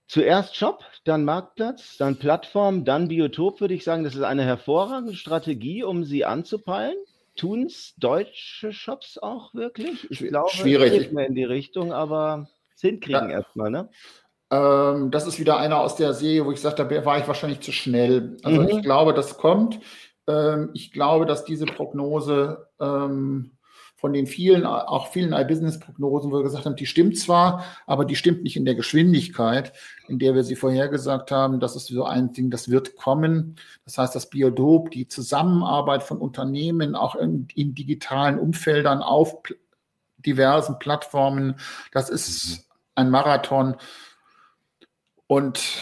Zuerst 0.07 0.57
Shop, 0.57 0.85
dann 1.05 1.25
Marktplatz, 1.25 1.97
dann 1.97 2.19
Plattform, 2.19 2.85
dann 2.85 3.09
Biotop, 3.09 3.61
würde 3.61 3.75
ich 3.75 3.83
sagen. 3.83 4.05
Das 4.05 4.15
ist 4.15 4.23
eine 4.23 4.45
hervorragende 4.45 5.15
Strategie, 5.17 5.83
um 5.83 6.05
sie 6.05 6.25
anzupeilen. 6.25 6.97
Tun 7.37 7.67
es 7.67 7.95
deutsche 7.97 8.73
Shops 8.73 9.19
auch 9.19 9.55
wirklich? 9.55 10.11
Ich 10.11 10.19
glaube, 10.19 10.51
schwierig. 10.51 10.93
Nicht 10.93 11.13
mehr 11.13 11.27
in 11.27 11.35
die 11.35 11.45
Richtung, 11.45 11.93
aber 11.93 12.49
es 12.75 12.83
hinkriegen 12.83 13.31
ja. 13.31 13.39
erstmal, 13.39 13.71
ne? 13.71 13.89
Ähm, 14.51 15.11
das 15.11 15.27
ist 15.27 15.39
wieder 15.41 15.57
einer 15.57 15.81
aus 15.81 15.97
der 15.97 16.13
Serie, 16.13 16.45
wo 16.45 16.53
ich 16.53 16.61
sagte, 16.61 16.87
da 16.87 17.05
war 17.07 17.19
ich 17.19 17.27
wahrscheinlich 17.27 17.61
zu 17.61 17.73
schnell. 17.73 18.37
Also 18.43 18.63
mhm. 18.63 18.69
ich 18.69 18.83
glaube, 18.83 19.15
das 19.15 19.39
kommt. 19.39 19.81
Ähm, 20.27 20.71
ich 20.75 20.93
glaube, 20.93 21.25
dass 21.25 21.45
diese 21.45 21.65
Prognose 21.65 22.69
ähm, 22.79 23.57
von 24.03 24.13
den 24.13 24.27
vielen, 24.27 24.67
auch 24.67 25.13
vielen 25.13 25.33
iBusiness-Prognosen, 25.33 26.33
wo 26.33 26.39
wir 26.39 26.43
gesagt 26.43 26.67
haben, 26.67 26.75
die 26.75 26.87
stimmt 26.87 27.17
zwar, 27.17 27.65
aber 27.87 28.05
die 28.05 28.17
stimmt 28.17 28.43
nicht 28.43 28.57
in 28.57 28.65
der 28.65 28.75
Geschwindigkeit, 28.75 29.73
in 30.09 30.19
der 30.19 30.35
wir 30.35 30.43
sie 30.43 30.57
vorhergesagt 30.57 31.31
haben. 31.31 31.61
Das 31.61 31.77
ist 31.77 31.87
so 31.87 32.05
ein 32.05 32.33
Ding, 32.33 32.51
das 32.51 32.69
wird 32.69 32.97
kommen. 32.97 33.55
Das 33.85 33.99
heißt, 33.99 34.13
das 34.17 34.29
Biodop, 34.29 34.91
die 34.91 35.07
Zusammenarbeit 35.07 36.03
von 36.03 36.19
Unternehmen 36.19 36.97
auch 36.97 37.15
in, 37.15 37.47
in 37.55 37.77
digitalen 37.77 38.41
Umfeldern 38.41 39.03
auf 39.03 39.37
diversen 40.19 40.81
Plattformen, 40.81 41.55
das 41.93 42.11
ist 42.11 42.59
mhm. 42.59 42.65
ein 42.97 43.11
Marathon. 43.11 43.77
Und 45.33 45.79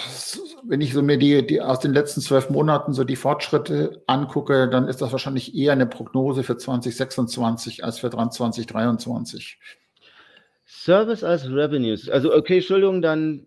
wenn 0.62 0.80
ich 0.80 0.92
so 0.92 1.02
mir 1.02 1.18
die, 1.18 1.44
die 1.44 1.60
aus 1.60 1.80
den 1.80 1.92
letzten 1.92 2.20
zwölf 2.20 2.50
Monaten 2.50 2.92
so 2.92 3.02
die 3.02 3.16
Fortschritte 3.16 4.00
angucke, 4.06 4.68
dann 4.70 4.86
ist 4.86 5.02
das 5.02 5.10
wahrscheinlich 5.10 5.56
eher 5.56 5.72
eine 5.72 5.86
Prognose 5.86 6.44
für 6.44 6.56
2026 6.56 7.82
als 7.82 7.98
für 7.98 8.10
2023. 8.10 9.58
Service 10.64 11.24
als 11.24 11.50
Revenues. 11.50 12.08
Also, 12.08 12.32
okay, 12.32 12.58
Entschuldigung, 12.58 13.02
dann 13.02 13.44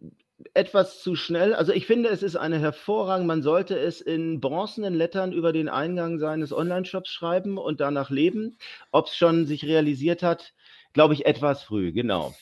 etwas 0.53 1.01
zu 1.01 1.15
schnell. 1.15 1.53
Also 1.53 1.71
ich 1.71 1.87
finde, 1.87 2.09
es 2.09 2.21
ist 2.21 2.35
eine 2.35 2.59
hervorragende, 2.59 3.27
man 3.27 3.41
sollte 3.41 3.79
es 3.79 4.01
in 4.01 4.41
bronzenen 4.41 4.95
Lettern 4.95 5.31
über 5.31 5.53
den 5.53 5.69
Eingang 5.69 6.19
seines 6.19 6.51
Online-Shops 6.51 7.11
schreiben 7.11 7.57
und 7.57 7.79
danach 7.79 8.09
leben. 8.09 8.57
Ob 8.91 9.07
es 9.07 9.15
schon 9.15 9.45
sich 9.45 9.63
realisiert 9.63 10.21
hat, 10.21 10.51
glaube 10.91 11.13
ich, 11.13 11.25
etwas 11.25 11.63
früh, 11.63 11.93
genau. 11.93 12.33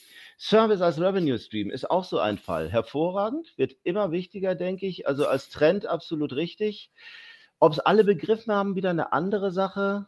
Service 0.43 0.81
als 0.81 0.99
Revenue 0.99 1.37
Stream 1.37 1.69
ist 1.69 1.91
auch 1.91 2.03
so 2.03 2.17
ein 2.17 2.39
Fall. 2.39 2.67
Hervorragend, 2.67 3.55
wird 3.57 3.75
immer 3.83 4.11
wichtiger, 4.11 4.55
denke 4.55 4.87
ich. 4.87 5.07
Also 5.07 5.27
als 5.27 5.49
Trend 5.49 5.85
absolut 5.85 6.33
richtig. 6.33 6.89
Ob 7.59 7.73
es 7.73 7.79
alle 7.79 8.03
begriffen 8.03 8.51
haben, 8.51 8.75
wieder 8.75 8.89
eine 8.89 9.13
andere 9.13 9.51
Sache. 9.51 10.07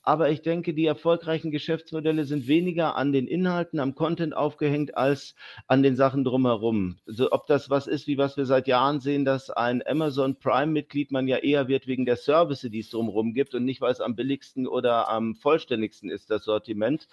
Aber 0.00 0.30
ich 0.30 0.40
denke, 0.40 0.72
die 0.72 0.86
erfolgreichen 0.86 1.50
Geschäftsmodelle 1.50 2.24
sind 2.24 2.48
weniger 2.48 2.96
an 2.96 3.12
den 3.12 3.26
Inhalten, 3.28 3.78
am 3.78 3.94
Content 3.94 4.34
aufgehängt, 4.34 4.96
als 4.96 5.34
an 5.66 5.82
den 5.82 5.94
Sachen 5.94 6.24
drumherum. 6.24 6.96
Also 7.06 7.30
ob 7.32 7.46
das 7.46 7.68
was 7.68 7.86
ist, 7.86 8.06
wie 8.06 8.16
was 8.16 8.38
wir 8.38 8.46
seit 8.46 8.68
Jahren 8.68 9.00
sehen, 9.00 9.26
dass 9.26 9.50
ein 9.50 9.86
Amazon 9.86 10.36
Prime-Mitglied 10.36 11.10
man 11.10 11.28
ja 11.28 11.36
eher 11.36 11.68
wird 11.68 11.86
wegen 11.86 12.06
der 12.06 12.16
Service, 12.16 12.62
die 12.62 12.78
es 12.78 12.88
drumherum 12.88 13.34
gibt 13.34 13.54
und 13.54 13.66
nicht, 13.66 13.82
weil 13.82 13.92
es 13.92 14.00
am 14.00 14.16
billigsten 14.16 14.66
oder 14.66 15.10
am 15.10 15.34
vollständigsten 15.34 16.08
ist, 16.08 16.30
das 16.30 16.44
Sortiment. 16.44 17.08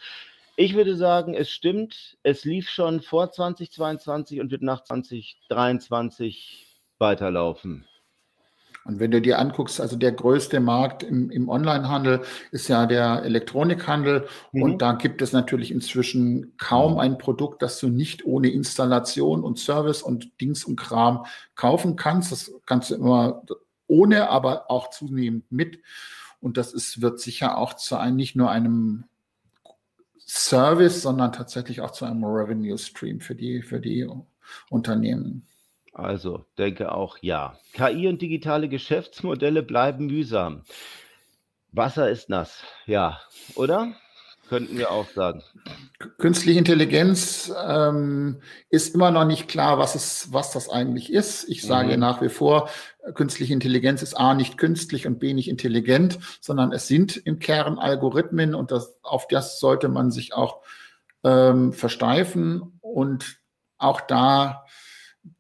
Ich 0.56 0.76
würde 0.76 0.96
sagen, 0.96 1.34
es 1.34 1.50
stimmt. 1.50 2.18
Es 2.22 2.46
lief 2.46 2.70
schon 2.70 3.02
vor 3.02 3.32
2022 3.32 4.40
und 4.40 4.52
wird 4.52 4.62
nach 4.62 4.84
2023 4.84 6.82
weiterlaufen. 7.00 7.86
Und 8.86 9.00
wenn 9.00 9.12
du 9.12 9.22
dir 9.22 9.40
anguckst, 9.40 9.80
also 9.80 9.96
der 9.96 10.12
größte 10.12 10.60
Markt 10.60 11.04
im, 11.04 11.32
im 11.32 11.48
Onlinehandel 11.48 12.22
ist 12.52 12.68
ja 12.68 12.86
der 12.86 13.24
Elektronikhandel. 13.24 14.28
Mhm. 14.52 14.62
Und 14.62 14.82
da 14.82 14.94
gibt 14.94 15.22
es 15.22 15.32
natürlich 15.32 15.72
inzwischen 15.72 16.54
kaum 16.58 17.00
ein 17.00 17.18
Produkt, 17.18 17.62
das 17.62 17.80
du 17.80 17.88
nicht 17.88 18.26
ohne 18.26 18.50
Installation 18.50 19.44
und 19.44 19.58
Service 19.58 20.02
und 20.02 20.40
Dings 20.42 20.66
und 20.66 20.76
Kram 20.76 21.26
kaufen 21.56 21.96
kannst. 21.96 22.32
Das 22.32 22.54
kannst 22.66 22.92
du 22.92 22.96
immer 22.96 23.44
ohne, 23.88 24.30
aber 24.30 24.70
auch 24.70 24.90
zunehmend 24.90 25.50
mit. 25.50 25.80
Und 26.42 26.58
das 26.58 26.74
ist, 26.74 27.02
wird 27.02 27.22
sicher 27.22 27.58
auch 27.58 27.76
zu 27.76 27.96
einem, 27.96 28.18
nicht 28.18 28.36
nur 28.36 28.52
einem 28.52 29.06
Service, 30.36 31.04
sondern 31.04 31.32
tatsächlich 31.32 31.82
auch 31.82 31.92
zu 31.92 32.06
einem 32.06 32.24
Revenue 32.24 32.78
Stream 32.80 33.20
für 33.20 33.36
die, 33.36 33.62
für 33.62 33.80
die 33.80 34.08
Unternehmen. 34.72 35.48
Also 35.94 36.46
denke 36.58 36.92
auch 36.92 37.20
ja. 37.22 37.60
KI 37.74 38.08
und 38.08 38.20
digitale 38.20 38.68
Geschäftsmodelle 38.68 39.62
bleiben 39.62 40.08
mühsam. 40.08 40.64
Wasser 41.72 42.10
ist 42.10 42.30
nass, 42.30 42.64
ja, 42.88 43.20
oder? 43.54 43.94
Könnten 44.54 44.78
wir 44.78 44.92
auch 44.92 45.10
sagen. 45.10 45.42
Künstliche 46.20 46.60
Intelligenz 46.60 47.52
ähm, 47.68 48.40
ist 48.70 48.94
immer 48.94 49.10
noch 49.10 49.26
nicht 49.26 49.48
klar, 49.48 49.80
was, 49.80 49.96
es, 49.96 50.32
was 50.32 50.52
das 50.52 50.70
eigentlich 50.70 51.12
ist. 51.12 51.50
Ich 51.50 51.64
sage 51.64 51.94
mhm. 51.94 52.00
nach 52.00 52.22
wie 52.22 52.30
vor, 52.30 52.70
künstliche 53.16 53.52
Intelligenz 53.52 54.04
ist 54.04 54.14
A 54.14 54.36
nicht 54.36 54.60
künstlich 54.60 55.08
und 55.08 55.18
B 55.18 55.34
nicht 55.34 55.50
intelligent, 55.50 56.20
sondern 56.40 56.72
es 56.72 56.88
sind 56.88 57.18
im 57.18 57.40
Kern 57.40 57.80
Algorithmen 57.80 58.54
und 58.54 58.70
das, 58.70 58.96
auf 59.02 59.28
das 59.28 59.60
sollte 59.60 59.90
man 59.90 60.12
sich 60.12 60.36
auch 60.36 60.62
ähm, 61.24 61.74
versteifen. 61.74 62.80
Und 62.80 63.38
auch 63.80 64.02
da 64.02 64.66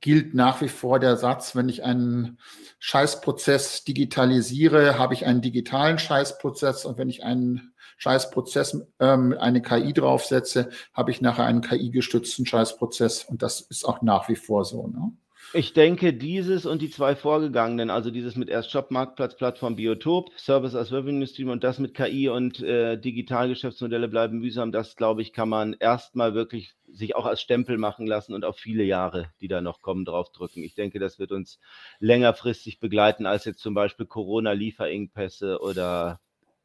gilt 0.01 0.33
nach 0.33 0.59
wie 0.61 0.69
vor 0.69 0.97
der 0.97 1.17
Satz, 1.17 1.55
wenn 1.55 1.69
ich 1.69 1.83
einen 1.83 2.39
Scheißprozess 2.79 3.83
digitalisiere, 3.83 4.97
habe 4.97 5.13
ich 5.13 5.27
einen 5.27 5.43
digitalen 5.43 5.99
Scheißprozess 5.99 6.85
und 6.85 6.97
wenn 6.97 7.09
ich 7.09 7.23
einen 7.23 7.72
Scheißprozess 8.03 8.81
ähm, 8.99 9.33
eine 9.39 9.61
KI 9.61 9.93
draufsetze, 9.93 10.69
habe 10.93 11.11
ich 11.11 11.21
nachher 11.21 11.45
einen 11.45 11.61
KI-gestützten 11.61 12.45
Scheißprozess 12.45 13.23
und 13.23 13.41
das 13.41 13.61
ist 13.61 13.85
auch 13.85 14.01
nach 14.01 14.27
wie 14.27 14.35
vor 14.35 14.65
so. 14.65 14.87
Ne? 14.87 15.13
Ich 15.53 15.71
denke, 15.71 16.13
dieses 16.13 16.65
und 16.65 16.81
die 16.81 16.89
zwei 16.89 17.15
vorgegangenen, 17.15 17.89
also 17.89 18.11
dieses 18.11 18.35
mit 18.35 18.49
erst 18.49 18.71
Shop, 18.71 18.91
Marktplatz, 18.91 19.37
Plattform, 19.37 19.77
Biotop, 19.77 20.31
Service 20.37 20.75
as 20.75 20.91
Revenue 20.91 21.27
Stream 21.27 21.47
und 21.47 21.63
das 21.63 21.79
mit 21.79 21.93
KI 21.93 22.27
und 22.27 22.59
äh, 22.59 22.97
Digitalgeschäftsmodelle 22.97 24.09
bleiben 24.09 24.39
mühsam, 24.39 24.73
das 24.73 24.97
glaube 24.97 25.21
ich, 25.21 25.31
kann 25.31 25.47
man 25.47 25.73
erstmal 25.79 26.33
wirklich 26.33 26.73
sich 26.91 27.15
auch 27.15 27.25
als 27.25 27.39
Stempel 27.39 27.77
machen 27.77 28.05
lassen 28.05 28.33
und 28.33 28.43
auf 28.43 28.57
viele 28.57 28.83
Jahre, 28.83 29.29
die 29.39 29.47
da 29.47 29.61
noch 29.61 29.81
kommen, 29.81 30.03
draufdrücken. 30.03 30.61
Ich 30.61 30.75
denke, 30.75 30.99
das 30.99 31.19
wird 31.19 31.31
uns 31.31 31.59
längerfristig 31.99 32.81
begleiten 32.81 33.25
als 33.25 33.45
jetzt 33.45 33.59
zum 33.59 33.73
Beispiel 33.73 34.07
Corona-Lieferengpässe 34.07 35.61
oder 35.61 36.19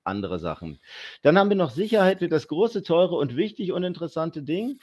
andere 0.09 0.39
Sachen. 0.39 0.81
Dann 1.23 1.39
haben 1.39 1.51
wir 1.51 1.57
noch 1.57 1.71
Sicherheit, 1.71 2.21
wird 2.21 2.33
das 2.33 2.49
große, 2.49 2.83
teure 2.83 3.17
und 3.17 3.37
wichtig 3.37 3.73
und 3.73 3.85
interessante 3.85 4.43
Ding. 4.43 4.81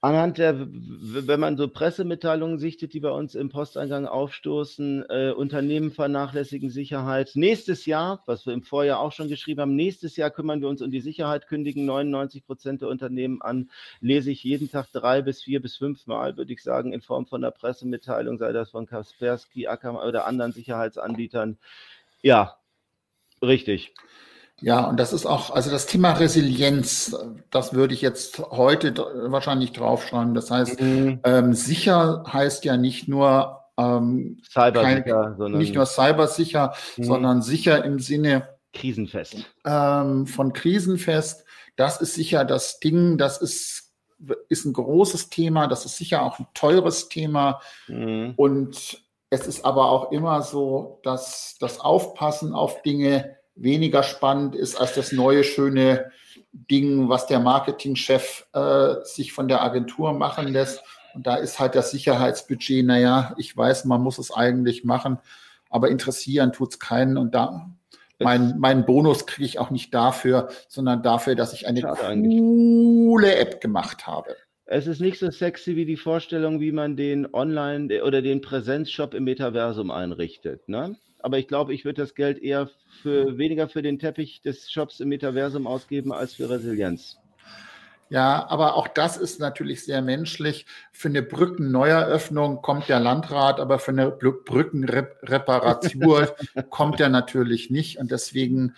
Anhand 0.00 0.38
der, 0.38 0.68
wenn 0.70 1.40
man 1.40 1.56
so 1.56 1.66
Pressemitteilungen 1.66 2.58
sichtet, 2.58 2.94
die 2.94 3.00
bei 3.00 3.10
uns 3.10 3.34
im 3.34 3.48
Posteingang 3.48 4.06
aufstoßen, 4.06 5.04
äh, 5.08 5.32
Unternehmen 5.32 5.90
vernachlässigen 5.90 6.70
Sicherheit. 6.70 7.32
Nächstes 7.34 7.84
Jahr, 7.84 8.22
was 8.26 8.46
wir 8.46 8.52
im 8.52 8.62
Vorjahr 8.62 9.00
auch 9.00 9.10
schon 9.10 9.28
geschrieben 9.28 9.60
haben, 9.60 9.74
nächstes 9.74 10.14
Jahr 10.14 10.30
kümmern 10.30 10.60
wir 10.60 10.68
uns 10.68 10.82
um 10.82 10.92
die 10.92 11.00
Sicherheit, 11.00 11.48
kündigen 11.48 11.84
99 11.84 12.46
Prozent 12.46 12.80
der 12.82 12.88
Unternehmen 12.88 13.42
an, 13.42 13.70
lese 14.00 14.30
ich 14.30 14.44
jeden 14.44 14.70
Tag 14.70 14.86
drei 14.92 15.20
bis 15.20 15.42
vier 15.42 15.60
bis 15.60 15.76
fünf 15.76 16.06
Mal, 16.06 16.36
würde 16.36 16.52
ich 16.52 16.62
sagen, 16.62 16.92
in 16.92 17.00
Form 17.00 17.26
von 17.26 17.42
einer 17.42 17.50
Pressemitteilung, 17.50 18.38
sei 18.38 18.52
das 18.52 18.70
von 18.70 18.86
Kaspersky, 18.86 19.66
Akamai 19.66 20.06
oder 20.06 20.28
anderen 20.28 20.52
Sicherheitsanbietern. 20.52 21.58
Ja, 22.22 22.56
richtig. 23.42 23.94
Ja, 24.60 24.86
und 24.86 24.98
das 24.98 25.12
ist 25.12 25.24
auch, 25.24 25.50
also 25.50 25.70
das 25.70 25.86
Thema 25.86 26.12
Resilienz, 26.12 27.16
das 27.50 27.74
würde 27.74 27.94
ich 27.94 28.02
jetzt 28.02 28.40
heute 28.50 28.94
wahrscheinlich 29.30 29.72
draufschreiben. 29.72 30.34
Das 30.34 30.50
heißt, 30.50 30.80
mhm. 30.80 31.20
ähm, 31.22 31.52
sicher 31.54 32.24
heißt 32.32 32.64
ja 32.64 32.76
nicht 32.76 33.06
nur 33.06 33.60
ähm, 33.78 34.40
cybersicher, 34.50 35.36
kein, 35.36 35.52
nicht 35.52 35.74
nur 35.74 35.86
cybersicher, 35.86 36.74
mhm. 36.96 37.04
sondern 37.04 37.42
sicher 37.42 37.84
im 37.84 38.00
Sinne 38.00 38.48
krisenfest. 38.72 39.36
Ähm, 39.64 40.26
von 40.26 40.52
krisenfest. 40.52 41.44
Das 41.76 42.00
ist 42.00 42.14
sicher 42.14 42.44
das 42.44 42.80
Ding, 42.80 43.16
das 43.16 43.38
ist, 43.38 43.92
ist 44.48 44.64
ein 44.64 44.72
großes 44.72 45.30
Thema, 45.30 45.68
das 45.68 45.84
ist 45.84 45.96
sicher 45.96 46.22
auch 46.22 46.40
ein 46.40 46.48
teures 46.54 47.08
Thema. 47.08 47.60
Mhm. 47.86 48.34
Und 48.36 49.00
es 49.30 49.46
ist 49.46 49.64
aber 49.64 49.92
auch 49.92 50.10
immer 50.10 50.42
so, 50.42 51.00
dass 51.04 51.56
das 51.60 51.78
Aufpassen 51.78 52.52
auf 52.54 52.82
Dinge 52.82 53.37
weniger 53.60 54.02
spannend 54.02 54.54
ist 54.54 54.80
als 54.80 54.94
das 54.94 55.12
neue 55.12 55.44
schöne 55.44 56.10
Ding, 56.52 57.08
was 57.08 57.26
der 57.26 57.40
Marketingchef 57.40 58.46
äh, 58.52 58.94
sich 59.04 59.32
von 59.32 59.48
der 59.48 59.62
Agentur 59.62 60.12
machen 60.12 60.48
lässt. 60.48 60.82
Und 61.14 61.26
da 61.26 61.36
ist 61.36 61.58
halt 61.58 61.74
das 61.74 61.90
Sicherheitsbudget, 61.90 62.84
naja, 62.84 63.34
ich 63.38 63.56
weiß, 63.56 63.84
man 63.84 64.02
muss 64.02 64.18
es 64.18 64.30
eigentlich 64.30 64.84
machen, 64.84 65.18
aber 65.70 65.90
interessieren 65.90 66.52
tut 66.52 66.72
es 66.72 66.78
keinen. 66.78 67.16
Und 67.16 67.34
da 67.34 67.70
mein, 68.20 68.58
meinen 68.58 68.84
Bonus 68.84 69.26
kriege 69.26 69.46
ich 69.46 69.58
auch 69.58 69.70
nicht 69.70 69.94
dafür, 69.94 70.48
sondern 70.68 71.02
dafür, 71.02 71.34
dass 71.34 71.52
ich 71.52 71.66
eine 71.66 71.82
coole 71.82 73.36
App 73.36 73.60
gemacht 73.60 74.06
habe. 74.06 74.36
Es 74.64 74.86
ist 74.86 75.00
nicht 75.00 75.18
so 75.18 75.30
sexy 75.30 75.76
wie 75.76 75.86
die 75.86 75.96
Vorstellung, 75.96 76.60
wie 76.60 76.72
man 76.72 76.96
den 76.96 77.32
Online- 77.32 78.02
oder 78.04 78.20
den 78.20 78.40
Präsenzshop 78.42 79.14
im 79.14 79.24
Metaversum 79.24 79.90
einrichtet. 79.90 80.68
Ne? 80.68 80.96
Aber 81.20 81.38
ich 81.38 81.48
glaube, 81.48 81.74
ich 81.74 81.84
würde 81.84 82.02
das 82.02 82.14
Geld 82.14 82.38
eher 82.38 82.70
für 83.02 83.38
weniger 83.38 83.68
für 83.68 83.82
den 83.82 83.98
Teppich 83.98 84.42
des 84.42 84.70
Shops 84.70 85.00
im 85.00 85.08
Metaversum 85.08 85.66
ausgeben 85.66 86.12
als 86.12 86.34
für 86.34 86.48
Resilienz. 86.48 87.18
Ja, 88.10 88.46
aber 88.48 88.74
auch 88.74 88.88
das 88.88 89.18
ist 89.18 89.38
natürlich 89.38 89.84
sehr 89.84 90.00
menschlich. 90.00 90.64
Für 90.92 91.08
eine 91.08 91.20
Brückenneueröffnung 91.22 92.62
kommt 92.62 92.88
der 92.88 93.00
Landrat, 93.00 93.60
aber 93.60 93.78
für 93.78 93.90
eine 93.90 94.10
Brückenreparatur 94.10 96.34
kommt 96.70 97.00
er 97.00 97.10
natürlich 97.10 97.68
nicht. 97.70 97.98
Und 97.98 98.10
deswegen 98.10 98.74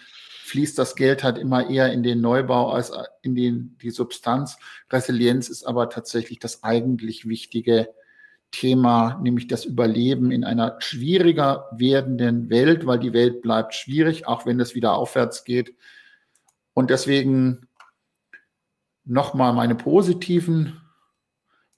fließt 0.46 0.76
das 0.76 0.96
Geld 0.96 1.22
halt 1.22 1.38
immer 1.38 1.70
eher 1.70 1.92
in 1.92 2.02
den 2.02 2.20
Neubau 2.20 2.72
als 2.72 2.90
in 3.22 3.36
den, 3.36 3.78
die 3.82 3.90
Substanz. 3.90 4.58
Resilienz 4.90 5.48
ist 5.48 5.64
aber 5.64 5.90
tatsächlich 5.90 6.40
das 6.40 6.64
eigentlich 6.64 7.28
wichtige 7.28 7.88
Thema, 8.50 9.18
nämlich 9.22 9.46
das 9.46 9.64
Überleben 9.64 10.30
in 10.32 10.44
einer 10.44 10.76
schwieriger 10.80 11.68
werdenden 11.72 12.50
Welt, 12.50 12.86
weil 12.86 12.98
die 12.98 13.12
Welt 13.12 13.42
bleibt 13.42 13.74
schwierig, 13.74 14.26
auch 14.26 14.46
wenn 14.46 14.58
es 14.60 14.74
wieder 14.74 14.94
aufwärts 14.94 15.44
geht. 15.44 15.76
Und 16.74 16.90
deswegen 16.90 17.68
nochmal 19.04 19.52
meine 19.52 19.74
positiven 19.74 20.80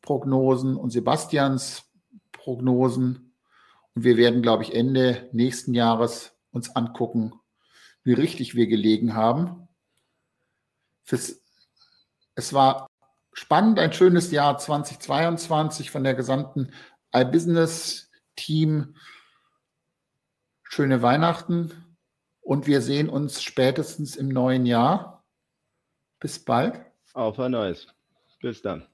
Prognosen 0.00 0.76
und 0.76 0.90
Sebastians 0.90 1.84
Prognosen. 2.32 3.34
Und 3.94 4.04
wir 4.04 4.16
werden, 4.16 4.42
glaube 4.42 4.62
ich, 4.62 4.74
Ende 4.74 5.28
nächsten 5.32 5.74
Jahres 5.74 6.36
uns 6.50 6.74
angucken, 6.74 7.34
wie 8.02 8.14
richtig 8.14 8.54
wir 8.54 8.66
gelegen 8.66 9.14
haben. 9.14 9.68
es 12.34 12.52
war 12.52 12.86
spannend, 13.32 13.78
ein 13.78 13.92
schönes 13.92 14.30
Jahr 14.30 14.58
2022 14.58 15.90
von 15.90 16.04
der 16.04 16.14
gesamten 16.14 16.72
iBusiness-Team. 17.14 18.96
Schöne 20.64 21.02
Weihnachten 21.02 21.96
und 22.40 22.66
wir 22.66 22.80
sehen 22.80 23.08
uns 23.08 23.42
spätestens 23.42 24.16
im 24.16 24.28
neuen 24.28 24.66
Jahr. 24.66 25.24
Bis 26.18 26.42
bald. 26.42 26.80
Auf 27.14 27.38
ein 27.38 27.52
neues. 27.52 27.86
Bis 28.40 28.62
dann. 28.62 28.86